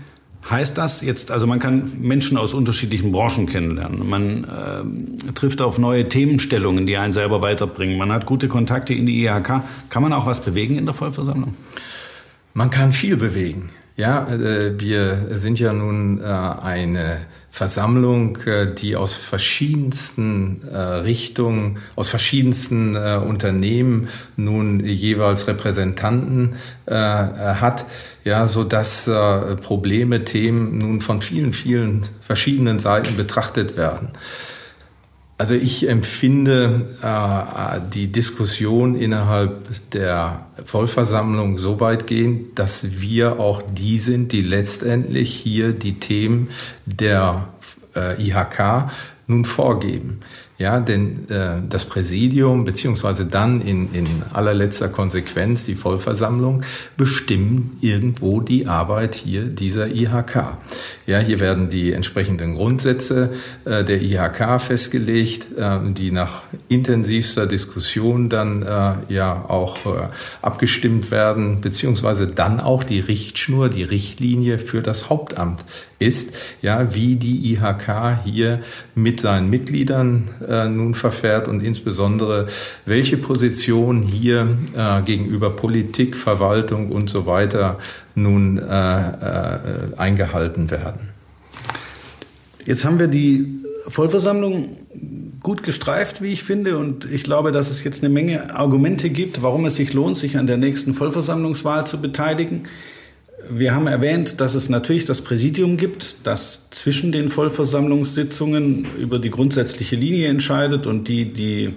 Heißt 0.49 0.77
das 0.77 1.01
jetzt, 1.01 1.29
also 1.29 1.45
man 1.45 1.59
kann 1.59 1.91
Menschen 1.99 2.37
aus 2.37 2.53
unterschiedlichen 2.53 3.11
Branchen 3.11 3.47
kennenlernen, 3.47 4.09
man 4.09 4.43
äh, 4.45 5.31
trifft 5.33 5.61
auf 5.61 5.77
neue 5.77 6.07
Themenstellungen, 6.07 6.87
die 6.87 6.97
einen 6.97 7.11
selber 7.11 7.41
weiterbringen, 7.41 7.97
man 7.97 8.11
hat 8.13 8.25
gute 8.25 8.47
Kontakte 8.47 8.93
in 8.93 9.05
die 9.05 9.25
IHK. 9.25 9.61
Kann 9.89 10.03
man 10.03 10.13
auch 10.13 10.25
was 10.25 10.41
bewegen 10.41 10.77
in 10.77 10.85
der 10.85 10.93
Vollversammlung? 10.93 11.55
Man 12.53 12.69
kann 12.69 12.91
viel 12.93 13.17
bewegen. 13.17 13.69
Ja, 13.97 14.25
äh, 14.27 14.79
wir 14.79 15.37
sind 15.37 15.59
ja 15.59 15.73
nun 15.73 16.21
äh, 16.21 16.23
eine 16.23 17.17
Versammlung, 17.57 18.37
äh, 18.45 18.71
die 18.71 18.95
aus 18.95 19.13
verschiedensten 19.13 20.61
äh, 20.71 20.77
Richtungen, 20.77 21.79
aus 21.95 22.07
verschiedensten 22.07 22.93
äh, 22.93 23.17
Unternehmen 23.17 24.09
nun 24.35 24.85
jeweils 24.85 25.47
Repräsentanten 25.47 26.55
hat, 26.89 27.85
ja, 28.23 28.45
so 28.45 28.63
dass 28.63 29.09
Probleme, 29.61 30.23
Themen 30.23 30.77
nun 30.77 31.01
von 31.01 31.19
vielen, 31.19 31.51
vielen 31.51 32.03
verschiedenen 32.21 32.79
Seiten 32.79 33.17
betrachtet 33.17 33.75
werden. 33.75 34.11
Also 35.39 35.53
ich 35.53 35.87
empfinde 35.87 36.97
äh, 37.03 37.79
die 37.93 38.07
Diskussion 38.07 38.95
innerhalb 38.95 39.89
der 39.91 40.47
Vollversammlung 40.65 41.59
so 41.59 41.79
weit 41.79 42.07
gehend, 42.07 42.57
dass 42.57 42.99
wir 42.99 43.39
auch 43.39 43.61
die 43.61 43.99
sind, 43.99 44.31
die 44.31 44.41
letztendlich 44.41 45.31
hier 45.31 45.73
die 45.73 45.99
Themen 45.99 46.49
der 46.87 47.49
äh, 47.95 48.19
IHK 48.19 48.89
nun 49.27 49.45
vorgeben. 49.45 50.21
Ja, 50.59 50.79
denn 50.79 51.29
äh, 51.29 51.61
das 51.69 51.85
Präsidium 51.85 52.65
beziehungsweise 52.65 53.25
dann 53.25 53.61
in, 53.61 53.93
in 53.93 54.07
allerletzter 54.33 54.89
Konsequenz 54.89 55.65
die 55.65 55.75
Vollversammlung 55.75 56.63
bestimmen 56.97 57.77
irgendwo 57.81 58.41
die 58.41 58.65
Arbeit 58.65 59.13
hier 59.13 59.43
dieser 59.43 59.87
IHK. 59.93 60.57
Ja, 61.05 61.19
hier 61.19 61.39
werden 61.39 61.69
die 61.69 61.93
entsprechenden 61.93 62.55
Grundsätze 62.55 63.33
äh, 63.65 63.83
der 63.83 64.01
IHK 64.01 64.59
festgelegt, 64.59 65.55
äh, 65.55 65.77
die 65.91 66.09
nach 66.11 66.41
intensivster 66.69 67.45
Diskussion 67.45 68.27
dann 68.27 68.63
äh, 68.63 69.13
ja 69.13 69.45
auch 69.47 69.85
äh, 69.85 70.07
abgestimmt 70.41 71.11
werden, 71.11 71.61
beziehungsweise 71.61 72.25
dann 72.25 72.59
auch 72.59 72.83
die 72.83 72.99
Richtschnur, 72.99 73.69
die 73.69 73.83
Richtlinie 73.83 74.57
für 74.57 74.81
das 74.81 75.11
Hauptamt 75.11 75.63
ist, 75.99 76.35
ja, 76.61 76.93
wie 76.93 77.15
die 77.15 77.53
IHK 77.53 78.23
hier 78.23 78.61
mit 78.95 79.19
seinen 79.19 79.49
Mitgliedern 79.49 80.29
äh, 80.47 80.67
nun 80.69 80.93
verfährt 80.93 81.47
und 81.47 81.61
insbesondere 81.61 82.47
welche 82.85 83.17
Position 83.17 84.01
hier 84.01 84.47
äh, 84.75 85.01
gegenüber 85.01 85.49
Politik, 85.49 86.15
Verwaltung 86.15 86.91
und 86.91 87.09
so 87.09 87.25
weiter 87.25 87.79
nun 88.15 88.57
äh, 88.57 88.61
äh, 88.61 89.59
eingehalten 89.97 90.71
werden. 90.71 91.09
Jetzt 92.65 92.83
haben 92.83 92.99
wir 92.99 93.07
die 93.07 93.63
Vollversammlung 93.87 94.77
gut 95.41 95.63
gestreift, 95.63 96.21
wie 96.21 96.33
ich 96.33 96.43
finde, 96.43 96.77
und 96.77 97.09
ich 97.09 97.23
glaube, 97.23 97.51
dass 97.51 97.69
es 97.69 97.83
jetzt 97.83 98.03
eine 98.03 98.13
Menge 98.13 98.53
Argumente 98.53 99.09
gibt, 99.09 99.41
warum 99.41 99.65
es 99.65 99.75
sich 99.75 99.93
lohnt, 99.93 100.17
sich 100.17 100.37
an 100.37 100.47
der 100.47 100.57
nächsten 100.57 100.93
Vollversammlungswahl 100.93 101.87
zu 101.87 102.01
beteiligen. 102.01 102.63
Wir 103.49 103.73
haben 103.73 103.87
erwähnt, 103.87 104.41
dass 104.41 104.55
es 104.55 104.69
natürlich 104.69 105.05
das 105.05 105.21
Präsidium 105.21 105.77
gibt, 105.77 106.15
das 106.23 106.69
zwischen 106.69 107.11
den 107.11 107.29
Vollversammlungssitzungen 107.29 108.87
über 108.99 109.19
die 109.19 109.29
grundsätzliche 109.29 109.95
Linie 109.95 110.27
entscheidet 110.27 110.87
und 110.87 111.07
die, 111.07 111.31
die 111.33 111.73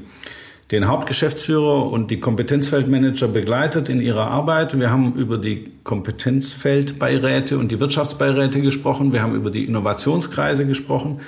den 0.70 0.86
Hauptgeschäftsführer 0.86 1.90
und 1.90 2.10
die 2.10 2.20
Kompetenzfeldmanager 2.20 3.28
begleitet 3.28 3.88
in 3.88 4.00
ihrer 4.00 4.28
Arbeit. 4.28 4.78
Wir 4.78 4.90
haben 4.90 5.14
über 5.14 5.36
die 5.36 5.72
Kompetenzfeldbeiräte 5.82 7.58
und 7.58 7.72
die 7.72 7.80
Wirtschaftsbeiräte 7.80 8.60
gesprochen. 8.60 9.12
Wir 9.12 9.22
haben 9.22 9.34
über 9.34 9.50
die 9.50 9.64
Innovationskreise 9.64 10.66
gesprochen. 10.66 11.20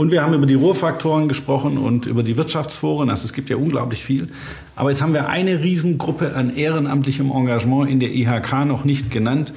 Und 0.00 0.12
wir 0.12 0.22
haben 0.22 0.32
über 0.32 0.46
die 0.46 0.54
Ruhrfaktoren 0.54 1.28
gesprochen 1.28 1.76
und 1.76 2.06
über 2.06 2.22
die 2.22 2.38
Wirtschaftsforen. 2.38 3.10
Also 3.10 3.26
es 3.26 3.34
gibt 3.34 3.50
ja 3.50 3.58
unglaublich 3.58 4.02
viel. 4.02 4.28
Aber 4.74 4.88
jetzt 4.88 5.02
haben 5.02 5.12
wir 5.12 5.28
eine 5.28 5.62
Riesengruppe 5.62 6.34
an 6.36 6.56
ehrenamtlichem 6.56 7.30
Engagement 7.30 7.90
in 7.90 8.00
der 8.00 8.14
IHK 8.14 8.64
noch 8.64 8.86
nicht 8.86 9.10
genannt, 9.10 9.52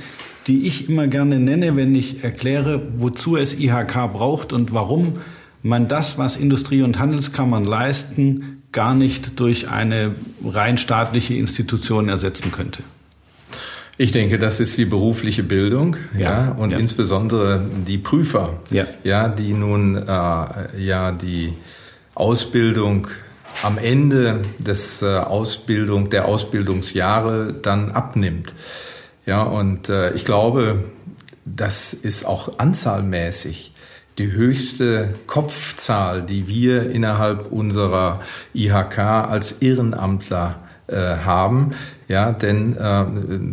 die 0.48 0.68
ich 0.68 0.90
immer 0.90 1.08
gerne 1.08 1.40
nenne, 1.40 1.78
wenn 1.78 1.96
ich 1.96 2.26
erkläre, 2.26 2.82
wozu 2.98 3.38
es 3.38 3.58
IHK 3.58 4.12
braucht 4.12 4.52
und 4.52 4.74
warum 4.74 5.14
man 5.62 5.88
das, 5.88 6.18
was 6.18 6.36
Industrie- 6.36 6.82
und 6.82 7.00
Handelskammern 7.00 7.64
leisten, 7.64 8.64
gar 8.74 8.96
nicht 8.96 9.40
durch 9.40 9.70
eine 9.70 10.14
rein 10.44 10.78
staatliche 10.78 11.36
Institution 11.36 12.10
ersetzen 12.10 12.52
könnte. 12.52 12.84
Ich 13.98 14.12
denke, 14.12 14.40
das 14.40 14.60
ist 14.60 14.78
die 14.78 14.86
berufliche 14.86 15.44
Bildung, 15.44 15.98
ja, 16.18 16.20
ja 16.48 16.52
und 16.52 16.72
ja. 16.72 16.80
insbesondere 16.80 17.64
die 17.88 18.00
Prüfer, 18.00 18.60
ja, 18.72 18.86
ja 19.04 19.28
die 19.28 19.54
nun 19.54 19.96
äh, 19.96 20.82
ja 20.82 21.12
die 21.12 21.54
Ausbildung 22.16 23.08
am 23.62 23.78
Ende 23.78 24.42
des 24.58 25.04
äh, 25.04 25.18
Ausbildung 25.18 26.10
der 26.10 26.26
Ausbildungsjahre 26.26 27.54
dann 27.54 27.92
abnimmt. 27.92 28.54
Ja, 29.26 29.44
und 29.44 29.90
äh, 29.90 30.14
ich 30.14 30.26
glaube, 30.26 30.84
das 31.46 31.94
ist 31.94 32.26
auch 32.26 32.58
anzahlmäßig 32.58 33.74
die 34.18 34.32
höchste 34.32 35.16
Kopfzahl, 35.28 36.22
die 36.24 36.48
wir 36.48 36.90
innerhalb 36.90 37.52
unserer 37.52 38.22
IHK 38.54 39.00
als 39.00 39.54
Ehrenamtler 39.54 40.63
haben. 40.90 41.72
Ja, 42.08 42.32
denn 42.32 42.78
äh, 42.78 43.06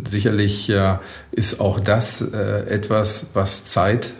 sicherlich 0.07 0.69
äh, 0.69 0.97
ist 1.31 1.59
auch 1.59 1.79
das 1.79 2.21
äh, 2.21 2.67
etwas, 2.69 3.27
was 3.33 3.65
Zeit 3.65 4.11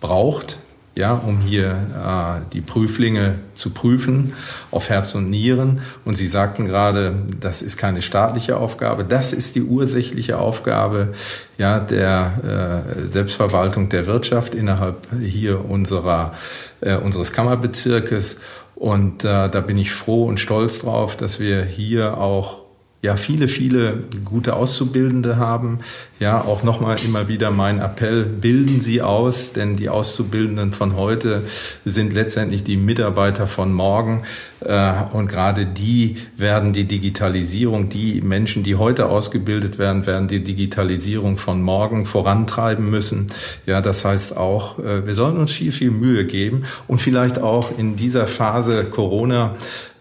braucht, 0.00 0.58
ja, 0.94 1.14
um 1.14 1.40
hier 1.40 1.70
äh, 1.70 2.40
die 2.52 2.60
Prüflinge 2.60 3.38
zu 3.54 3.70
prüfen 3.70 4.32
auf 4.70 4.88
Herz 4.88 5.14
und 5.14 5.30
Nieren. 5.30 5.80
Und 6.04 6.16
Sie 6.16 6.26
sagten 6.26 6.66
gerade, 6.66 7.14
das 7.38 7.62
ist 7.62 7.76
keine 7.76 8.02
staatliche 8.02 8.56
Aufgabe, 8.56 9.04
das 9.04 9.32
ist 9.32 9.54
die 9.54 9.62
ursächliche 9.62 10.38
Aufgabe 10.38 11.12
ja, 11.58 11.80
der 11.80 12.84
äh, 12.96 13.10
Selbstverwaltung 13.10 13.88
der 13.88 14.06
Wirtschaft 14.06 14.54
innerhalb 14.54 15.06
hier 15.20 15.68
unserer, 15.68 16.34
äh, 16.80 16.96
unseres 16.96 17.32
Kammerbezirkes. 17.32 18.38
Und 18.80 19.24
äh, 19.24 19.50
da 19.50 19.60
bin 19.60 19.76
ich 19.76 19.92
froh 19.92 20.24
und 20.24 20.40
stolz 20.40 20.78
drauf, 20.78 21.14
dass 21.14 21.38
wir 21.38 21.66
hier 21.66 22.16
auch 22.16 22.59
ja 23.02 23.16
viele, 23.16 23.48
viele 23.48 24.04
gute 24.26 24.54
Auszubildende 24.54 25.38
haben. 25.38 25.78
Ja, 26.18 26.42
auch 26.42 26.62
nochmal 26.62 26.96
immer 27.02 27.28
wieder 27.28 27.50
mein 27.50 27.80
Appell, 27.80 28.24
bilden 28.24 28.80
Sie 28.82 29.00
aus, 29.00 29.54
denn 29.54 29.76
die 29.76 29.88
Auszubildenden 29.88 30.72
von 30.72 30.96
heute 30.96 31.42
sind 31.86 32.12
letztendlich 32.12 32.62
die 32.62 32.76
Mitarbeiter 32.76 33.46
von 33.46 33.72
morgen. 33.72 34.24
Äh, 34.60 34.92
und 35.12 35.28
gerade 35.28 35.64
die 35.64 36.16
werden 36.36 36.74
die 36.74 36.84
Digitalisierung, 36.84 37.88
die 37.88 38.20
Menschen, 38.20 38.64
die 38.64 38.74
heute 38.74 39.06
ausgebildet 39.06 39.78
werden, 39.78 40.04
werden 40.04 40.28
die 40.28 40.44
Digitalisierung 40.44 41.38
von 41.38 41.62
morgen 41.62 42.04
vorantreiben 42.04 42.90
müssen. 42.90 43.28
Ja, 43.64 43.80
das 43.80 44.04
heißt 44.04 44.36
auch, 44.36 44.78
äh, 44.78 45.06
wir 45.06 45.14
sollen 45.14 45.38
uns 45.38 45.52
viel, 45.52 45.72
viel 45.72 45.90
Mühe 45.90 46.26
geben 46.26 46.64
und 46.86 47.00
vielleicht 47.00 47.38
auch 47.38 47.70
in 47.78 47.96
dieser 47.96 48.26
Phase 48.26 48.84
Corona 48.84 49.54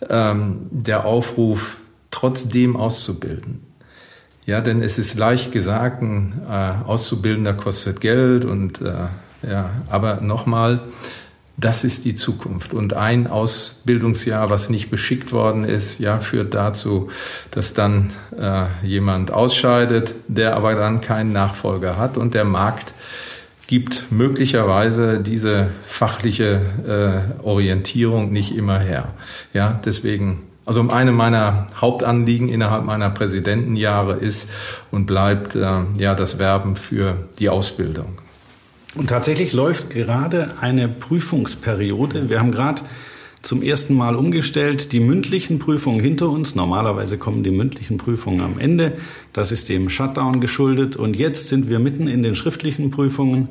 ähm, 0.10 0.68
der 0.70 1.06
Aufruf, 1.06 1.78
trotzdem 2.20 2.76
auszubilden. 2.76 3.62
Ja, 4.46 4.62
denn 4.62 4.82
es 4.82 5.00
ist 5.00 5.18
leicht 5.18 5.52
gesagt, 5.52 6.02
ein 6.02 6.42
äh, 6.50 6.86
Auszubildender 6.86 7.54
kostet 7.54 8.02
Geld 8.02 8.46
und 8.46 8.82
äh, 8.82 8.94
ja, 9.50 9.70
aber 9.90 10.20
nochmal, 10.22 10.82
das 11.56 11.84
ist 11.84 12.04
die 12.04 12.16
Zukunft. 12.16 12.74
Und 12.74 12.94
ein 12.94 13.28
Ausbildungsjahr, 13.28 14.50
was 14.50 14.70
nicht 14.70 14.90
beschickt 14.90 15.32
worden 15.32 15.64
ist, 15.64 16.00
ja, 16.00 16.20
führt 16.20 16.54
dazu, 16.54 17.10
dass 17.52 17.74
dann 17.74 18.12
äh, 18.38 18.66
jemand 18.84 19.32
ausscheidet, 19.32 20.14
der 20.28 20.58
aber 20.58 20.76
dann 20.76 21.00
keinen 21.00 21.32
Nachfolger 21.32 21.98
hat 21.98 22.18
und 22.18 22.34
der 22.34 22.46
Markt 22.46 22.94
gibt 23.68 24.12
möglicherweise 24.12 25.22
diese 25.22 25.70
fachliche 25.84 26.62
äh, 27.40 27.44
Orientierung 27.44 28.32
nicht 28.32 28.56
immer 28.56 28.80
her. 28.80 29.14
Ja, 29.54 29.80
deswegen 29.86 30.49
also 30.70 30.88
eine 30.88 31.12
meiner 31.12 31.66
Hauptanliegen 31.82 32.48
innerhalb 32.48 32.86
meiner 32.86 33.10
Präsidentenjahre 33.10 34.14
ist 34.14 34.52
und 34.92 35.08
bleibt 35.08 35.56
äh, 35.56 35.86
ja 35.98 36.14
das 36.14 36.38
Werben 36.38 36.76
für 36.76 37.28
die 37.40 37.50
Ausbildung. 37.50 38.20
Und 38.94 39.10
tatsächlich 39.10 39.52
läuft 39.52 39.90
gerade 39.90 40.54
eine 40.62 40.88
Prüfungsperiode. 40.88 42.30
Wir 42.30 42.40
haben 42.40 42.52
gerade 42.52 42.84
zum 43.42 43.64
ersten 43.64 43.96
Mal 43.96 44.16
umgestellt, 44.16 44.92
die 44.92 45.00
mündlichen 45.00 45.58
Prüfungen 45.58 46.02
hinter 46.02 46.30
uns. 46.30 46.54
Normalerweise 46.54 47.18
kommen 47.18 47.42
die 47.42 47.50
mündlichen 47.50 47.98
Prüfungen 47.98 48.42
am 48.42 48.60
Ende. 48.60 48.94
Das 49.34 49.52
ist 49.52 49.70
dem 49.70 49.90
Shutdown 49.90 50.40
geschuldet. 50.40 50.96
Und 50.96 51.16
jetzt 51.16 51.48
sind 51.48 51.68
wir 51.68 51.80
mitten 51.80 52.08
in 52.08 52.22
den 52.22 52.36
schriftlichen 52.36 52.92
Prüfungen. 52.92 53.50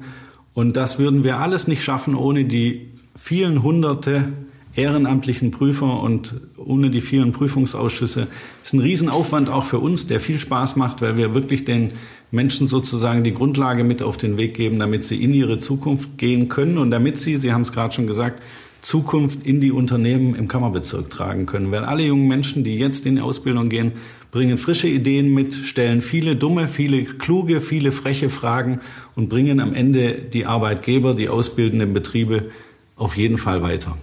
Und 0.54 0.76
das 0.76 1.00
würden 1.00 1.24
wir 1.24 1.38
alles 1.38 1.66
nicht 1.66 1.82
schaffen 1.82 2.14
ohne 2.14 2.44
die 2.44 2.90
vielen 3.16 3.64
hunderte 3.64 4.28
ehrenamtlichen 4.74 5.50
Prüfer 5.50 6.00
und 6.00 6.34
ohne 6.56 6.90
die 6.90 7.00
vielen 7.00 7.32
Prüfungsausschüsse. 7.32 8.28
ist 8.62 8.72
ein 8.72 8.80
Riesenaufwand 8.80 9.48
auch 9.48 9.64
für 9.64 9.78
uns, 9.78 10.06
der 10.06 10.20
viel 10.20 10.38
Spaß 10.38 10.76
macht, 10.76 11.02
weil 11.02 11.16
wir 11.16 11.34
wirklich 11.34 11.64
den 11.64 11.92
Menschen 12.30 12.68
sozusagen 12.68 13.24
die 13.24 13.32
Grundlage 13.32 13.84
mit 13.84 14.02
auf 14.02 14.16
den 14.16 14.36
Weg 14.36 14.54
geben, 14.54 14.78
damit 14.78 15.04
sie 15.04 15.22
in 15.22 15.34
ihre 15.34 15.58
Zukunft 15.58 16.18
gehen 16.18 16.48
können 16.48 16.78
und 16.78 16.90
damit 16.90 17.18
sie, 17.18 17.36
Sie 17.36 17.52
haben 17.52 17.62
es 17.62 17.72
gerade 17.72 17.94
schon 17.94 18.06
gesagt, 18.06 18.42
Zukunft 18.80 19.44
in 19.44 19.60
die 19.60 19.72
Unternehmen 19.72 20.34
im 20.34 20.46
Kammerbezirk 20.46 21.10
tragen 21.10 21.46
können. 21.46 21.70
Weil 21.72 21.84
alle 21.84 22.04
jungen 22.04 22.28
Menschen, 22.28 22.62
die 22.64 22.76
jetzt 22.76 23.06
in 23.06 23.16
die 23.16 23.20
Ausbildung 23.20 23.68
gehen, 23.68 23.92
bringen 24.30 24.58
frische 24.58 24.88
Ideen 24.88 25.34
mit, 25.34 25.54
stellen 25.54 26.00
viele 26.00 26.36
dumme, 26.36 26.68
viele 26.68 27.04
kluge, 27.04 27.60
viele 27.60 27.92
freche 27.92 28.28
Fragen 28.28 28.80
und 29.16 29.28
bringen 29.28 29.60
am 29.60 29.74
Ende 29.74 30.14
die 30.14 30.46
Arbeitgeber, 30.46 31.14
die 31.14 31.28
ausbildenden 31.28 31.92
Betriebe 31.92 32.50
auf 32.96 33.16
jeden 33.16 33.38
Fall 33.38 33.62
weiter. 33.62 33.96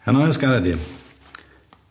Herr 0.00 0.12
Neues 0.12 0.40
Galadé, 0.40 0.76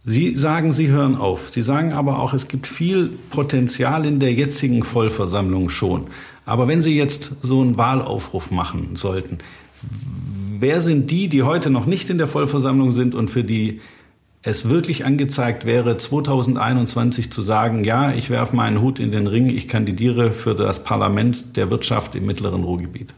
Sie 0.04 0.38
sagen, 0.38 0.72
Sie 0.72 0.88
hören 0.88 1.16
auf. 1.16 1.50
Sie 1.50 1.62
sagen 1.62 1.92
aber 1.92 2.20
auch, 2.20 2.34
es 2.34 2.48
gibt 2.48 2.66
viel 2.66 3.10
Potenzial 3.30 4.06
in 4.06 4.20
der 4.20 4.32
jetzigen 4.32 4.84
Vollversammlung 4.84 5.68
schon. 5.68 6.08
Aber 6.46 6.70
wenn 6.70 6.82
Sie 6.82 6.96
jetzt 6.96 7.36
so 7.42 7.62
einen 7.62 7.78
Wahlaufruf 7.78 8.50
machen 8.50 8.96
sollten, 8.96 9.40
wer 10.60 10.80
sind 10.80 11.12
die, 11.12 11.28
die 11.28 11.44
heute 11.44 11.70
noch 11.70 11.86
nicht 11.86 12.10
in 12.10 12.18
der 12.18 12.28
Vollversammlung 12.28 12.92
sind 12.92 13.16
und 13.16 13.30
für 13.30 13.44
die 13.44 13.82
es 14.44 14.70
wirklich 14.70 15.04
angezeigt 15.04 15.66
wäre, 15.66 15.98
2021 15.98 17.30
zu 17.30 17.42
sagen, 17.42 17.84
ja, 17.84 18.14
ich 18.14 18.30
werfe 18.30 18.56
meinen 18.56 18.82
Hut 18.82 19.00
in 19.00 19.12
den 19.12 19.28
Ring, 19.28 19.50
ich 19.50 19.68
kandidiere 19.68 20.32
für 20.32 20.56
das 20.56 20.86
Parlament 20.86 21.58
der 21.58 21.70
Wirtschaft 21.70 22.16
im 22.16 22.26
mittleren 22.26 22.64
Ruhrgebiet? 22.64 23.14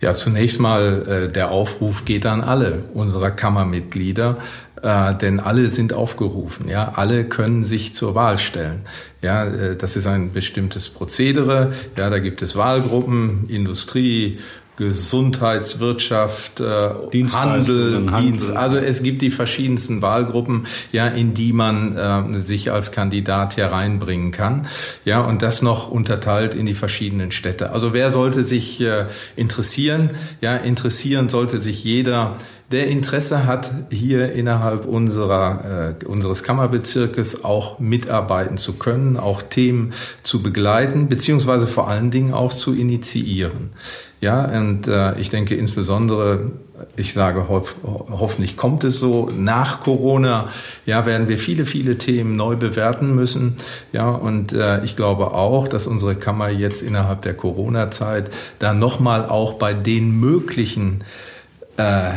Ja, 0.00 0.14
zunächst 0.14 0.60
mal 0.60 1.26
äh, 1.26 1.32
der 1.32 1.50
Aufruf 1.50 2.04
geht 2.04 2.24
an 2.24 2.42
alle 2.42 2.84
unserer 2.94 3.32
Kammermitglieder, 3.32 4.38
äh, 4.82 5.14
denn 5.14 5.40
alle 5.40 5.68
sind 5.68 5.92
aufgerufen. 5.92 6.68
Ja, 6.68 6.92
alle 6.94 7.24
können 7.24 7.64
sich 7.64 7.94
zur 7.94 8.14
Wahl 8.14 8.38
stellen. 8.38 8.82
Ja, 9.22 9.44
äh, 9.44 9.76
das 9.76 9.96
ist 9.96 10.06
ein 10.06 10.32
bestimmtes 10.32 10.88
Prozedere. 10.88 11.72
Ja, 11.96 12.10
da 12.10 12.20
gibt 12.20 12.42
es 12.42 12.54
Wahlgruppen, 12.54 13.48
Industrie, 13.48 14.38
Gesundheitswirtschaft, 14.78 16.60
äh, 16.60 16.90
Handel, 17.32 18.06
Dienst. 18.06 18.56
Also 18.56 18.76
es 18.76 19.02
gibt 19.02 19.22
die 19.22 19.30
verschiedensten 19.30 20.02
Wahlgruppen, 20.02 20.66
ja, 20.92 21.08
in 21.08 21.34
die 21.34 21.52
man 21.52 21.96
äh, 21.96 22.40
sich 22.40 22.70
als 22.70 22.92
Kandidat 22.92 23.56
hereinbringen 23.56 24.30
kann. 24.30 24.68
Ja, 25.04 25.20
und 25.20 25.42
das 25.42 25.62
noch 25.62 25.90
unterteilt 25.90 26.54
in 26.54 26.64
die 26.64 26.74
verschiedenen 26.74 27.32
Städte. 27.32 27.72
Also 27.72 27.92
wer 27.92 28.12
sollte 28.12 28.44
sich 28.44 28.80
äh, 28.80 29.06
interessieren? 29.34 30.10
Ja, 30.40 30.56
interessieren 30.56 31.28
sollte 31.28 31.58
sich 31.58 31.82
jeder, 31.82 32.36
der 32.70 32.86
Interesse 32.86 33.46
hat, 33.46 33.72
hier 33.90 34.32
innerhalb 34.32 34.84
unserer, 34.84 35.96
äh, 36.00 36.04
unseres 36.04 36.44
Kammerbezirkes 36.44 37.42
auch 37.42 37.80
mitarbeiten 37.80 38.58
zu 38.58 38.74
können, 38.74 39.16
auch 39.16 39.42
Themen 39.42 39.92
zu 40.22 40.40
begleiten, 40.40 41.08
beziehungsweise 41.08 41.66
vor 41.66 41.88
allen 41.88 42.10
Dingen 42.10 42.32
auch 42.32 42.52
zu 42.52 42.74
initiieren. 42.74 43.70
Ja, 44.20 44.44
und 44.46 44.88
äh, 44.88 45.18
ich 45.20 45.30
denke 45.30 45.54
insbesondere, 45.54 46.50
ich 46.96 47.12
sage 47.12 47.48
hoff, 47.48 47.76
hoffentlich 47.84 48.56
kommt 48.56 48.82
es 48.82 48.98
so, 48.98 49.30
nach 49.36 49.80
Corona, 49.80 50.48
ja, 50.86 51.06
werden 51.06 51.28
wir 51.28 51.38
viele, 51.38 51.64
viele 51.64 51.98
Themen 51.98 52.34
neu 52.34 52.56
bewerten 52.56 53.14
müssen. 53.14 53.56
Ja, 53.92 54.10
und 54.10 54.52
äh, 54.52 54.84
ich 54.84 54.96
glaube 54.96 55.34
auch, 55.34 55.68
dass 55.68 55.86
unsere 55.86 56.16
Kammer 56.16 56.48
jetzt 56.48 56.82
innerhalb 56.82 57.22
der 57.22 57.34
Corona-Zeit 57.34 58.30
da 58.58 58.74
nochmal 58.74 59.26
auch 59.26 59.54
bei 59.54 59.72
den 59.72 60.18
möglichen 60.18 61.04
äh, 61.76 62.10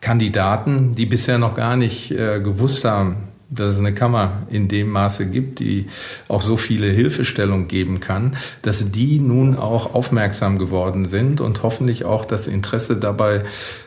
Kandidaten, 0.00 0.94
die 0.94 1.06
bisher 1.06 1.38
noch 1.38 1.54
gar 1.54 1.76
nicht 1.76 2.10
äh, 2.12 2.40
gewusst 2.40 2.84
haben, 2.86 3.16
dass 3.54 3.74
es 3.74 3.78
eine 3.78 3.94
Kammer 3.94 4.42
in 4.50 4.68
dem 4.68 4.90
Maße 4.90 5.30
gibt, 5.30 5.58
die 5.58 5.86
auch 6.28 6.42
so 6.42 6.56
viele 6.56 6.86
Hilfestellung 6.86 7.68
geben 7.68 8.00
kann, 8.00 8.36
dass 8.62 8.90
die 8.90 9.18
nun 9.18 9.56
auch 9.56 9.94
aufmerksam 9.94 10.58
geworden 10.58 11.04
sind 11.04 11.40
und 11.40 11.62
hoffentlich 11.62 12.04
auch 12.04 12.24
das 12.24 12.46
Interesse 12.46 12.96
dabei 12.96 13.44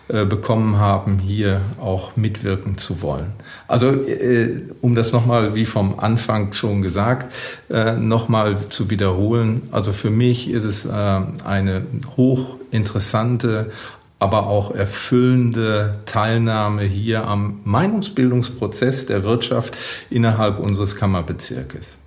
äh, 0.08 0.23
bekommen 0.23 0.78
haben, 0.78 1.17
hier 1.17 1.62
auch 1.82 2.15
mitwirken 2.15 2.78
zu 2.78 3.01
wollen. 3.01 3.34
Also 3.67 3.88
äh, 3.88 4.62
um 4.82 4.93
das 4.93 5.12
nochmal 5.12 5.56
wie 5.56 5.65
vom 5.65 5.99
Anfang 5.99 6.54
schon 6.54 6.84
gesagt, 6.84 7.34
äh, 7.71 7.93
nochmal 7.93 8.56
zu 8.69 8.91
wiederholen, 8.91 9.63
also 9.71 9.93
für 9.93 10.12
mich 10.12 10.51
ist 10.51 10.63
es 10.63 10.86
äh, 10.86 10.91
eine 10.91 11.88
hochinteressante 12.17 13.71
aber 14.19 14.47
auch 14.47 14.73
erfüllende 14.73 15.99
Teilnahme 16.06 16.84
hier 16.84 17.28
am 17.28 17.60
Meinungsbildungsprozess 17.63 19.06
der 19.08 19.23
Wirtschaft 19.23 19.78
innerhalb 20.10 20.60
unseres 20.60 20.95
Kammerbezirkes. 20.95 21.99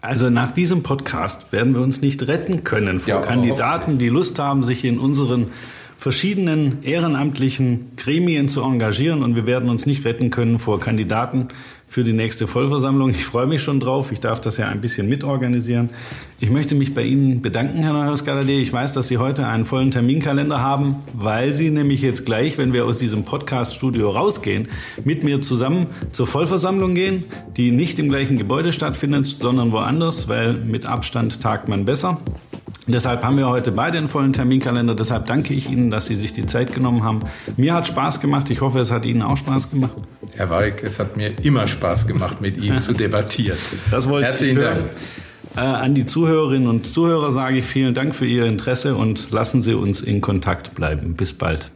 Also 0.00 0.28
nach 0.28 0.50
diesem 0.50 0.82
Podcast 0.82 1.50
werden 1.52 1.74
wir 1.74 1.80
uns 1.80 2.02
nicht 2.02 2.26
retten 2.26 2.62
können 2.62 3.00
vor 3.00 3.14
ja, 3.14 3.20
Kandidaten, 3.22 3.96
die 3.96 4.10
Lust 4.10 4.38
haben, 4.38 4.62
sich 4.62 4.84
in 4.84 4.98
unseren 4.98 5.50
verschiedenen 6.04 6.82
ehrenamtlichen 6.82 7.92
Gremien 7.96 8.50
zu 8.50 8.60
engagieren 8.60 9.22
und 9.22 9.36
wir 9.36 9.46
werden 9.46 9.70
uns 9.70 9.86
nicht 9.86 10.04
retten 10.04 10.28
können 10.28 10.58
vor 10.58 10.78
Kandidaten 10.78 11.48
für 11.86 12.04
die 12.04 12.12
nächste 12.12 12.46
Vollversammlung. 12.46 13.08
Ich 13.08 13.24
freue 13.24 13.46
mich 13.46 13.62
schon 13.62 13.80
drauf. 13.80 14.12
Ich 14.12 14.20
darf 14.20 14.38
das 14.38 14.58
ja 14.58 14.68
ein 14.68 14.82
bisschen 14.82 15.08
mitorganisieren. 15.08 15.88
Ich 16.40 16.50
möchte 16.50 16.74
mich 16.74 16.92
bei 16.92 17.04
Ihnen 17.04 17.40
bedanken, 17.40 17.78
Herr 17.78 17.94
Neuhaus 17.94 18.26
Galadé. 18.26 18.60
Ich 18.60 18.70
weiß, 18.70 18.92
dass 18.92 19.08
Sie 19.08 19.16
heute 19.16 19.46
einen 19.46 19.64
vollen 19.64 19.92
Terminkalender 19.92 20.60
haben, 20.60 20.96
weil 21.14 21.54
Sie 21.54 21.70
nämlich 21.70 22.02
jetzt 22.02 22.26
gleich, 22.26 22.58
wenn 22.58 22.74
wir 22.74 22.84
aus 22.84 22.98
diesem 22.98 23.24
Podcast-Studio 23.24 24.10
rausgehen, 24.10 24.68
mit 25.06 25.24
mir 25.24 25.40
zusammen 25.40 25.86
zur 26.12 26.26
Vollversammlung 26.26 26.94
gehen, 26.94 27.24
die 27.56 27.70
nicht 27.70 27.98
im 27.98 28.10
gleichen 28.10 28.36
Gebäude 28.36 28.74
stattfindet, 28.74 29.24
sondern 29.24 29.72
woanders, 29.72 30.28
weil 30.28 30.52
mit 30.52 30.84
Abstand 30.84 31.40
tagt 31.40 31.66
man 31.68 31.86
besser. 31.86 32.20
Deshalb 32.86 33.22
haben 33.22 33.38
wir 33.38 33.48
heute 33.48 33.72
beide 33.72 33.98
einen 33.98 34.08
vollen 34.08 34.32
Terminkalender. 34.32 34.94
Deshalb 34.94 35.26
danke 35.26 35.54
ich 35.54 35.70
Ihnen, 35.70 35.90
dass 35.90 36.06
Sie 36.06 36.16
sich 36.16 36.32
die 36.32 36.46
Zeit 36.46 36.74
genommen 36.74 37.02
haben. 37.02 37.20
Mir 37.56 37.74
hat 37.74 37.86
Spaß 37.86 38.20
gemacht. 38.20 38.50
Ich 38.50 38.60
hoffe, 38.60 38.78
es 38.78 38.90
hat 38.90 39.06
Ihnen 39.06 39.22
auch 39.22 39.36
Spaß 39.36 39.70
gemacht. 39.70 39.96
Herr 40.36 40.50
Weig, 40.50 40.82
es 40.82 40.98
hat 40.98 41.16
mir 41.16 41.32
immer 41.42 41.66
Spaß 41.66 42.06
gemacht, 42.06 42.40
mit 42.40 42.56
Ihnen 42.56 42.80
zu 42.80 42.92
debattieren. 42.92 43.58
Das 43.90 44.08
wollte 44.08 44.26
Herzlichen 44.26 44.58
ich 44.58 44.62
hören. 44.62 44.78
Dank. 44.78 44.90
Äh, 45.56 45.60
an 45.60 45.94
die 45.94 46.04
Zuhörerinnen 46.04 46.68
und 46.68 46.86
Zuhörer 46.86 47.30
sage 47.30 47.58
ich 47.58 47.64
vielen 47.64 47.94
Dank 47.94 48.14
für 48.14 48.26
Ihr 48.26 48.44
Interesse 48.44 48.96
und 48.96 49.30
lassen 49.30 49.62
Sie 49.62 49.74
uns 49.74 50.00
in 50.00 50.20
Kontakt 50.20 50.74
bleiben. 50.74 51.14
Bis 51.14 51.32
bald. 51.32 51.70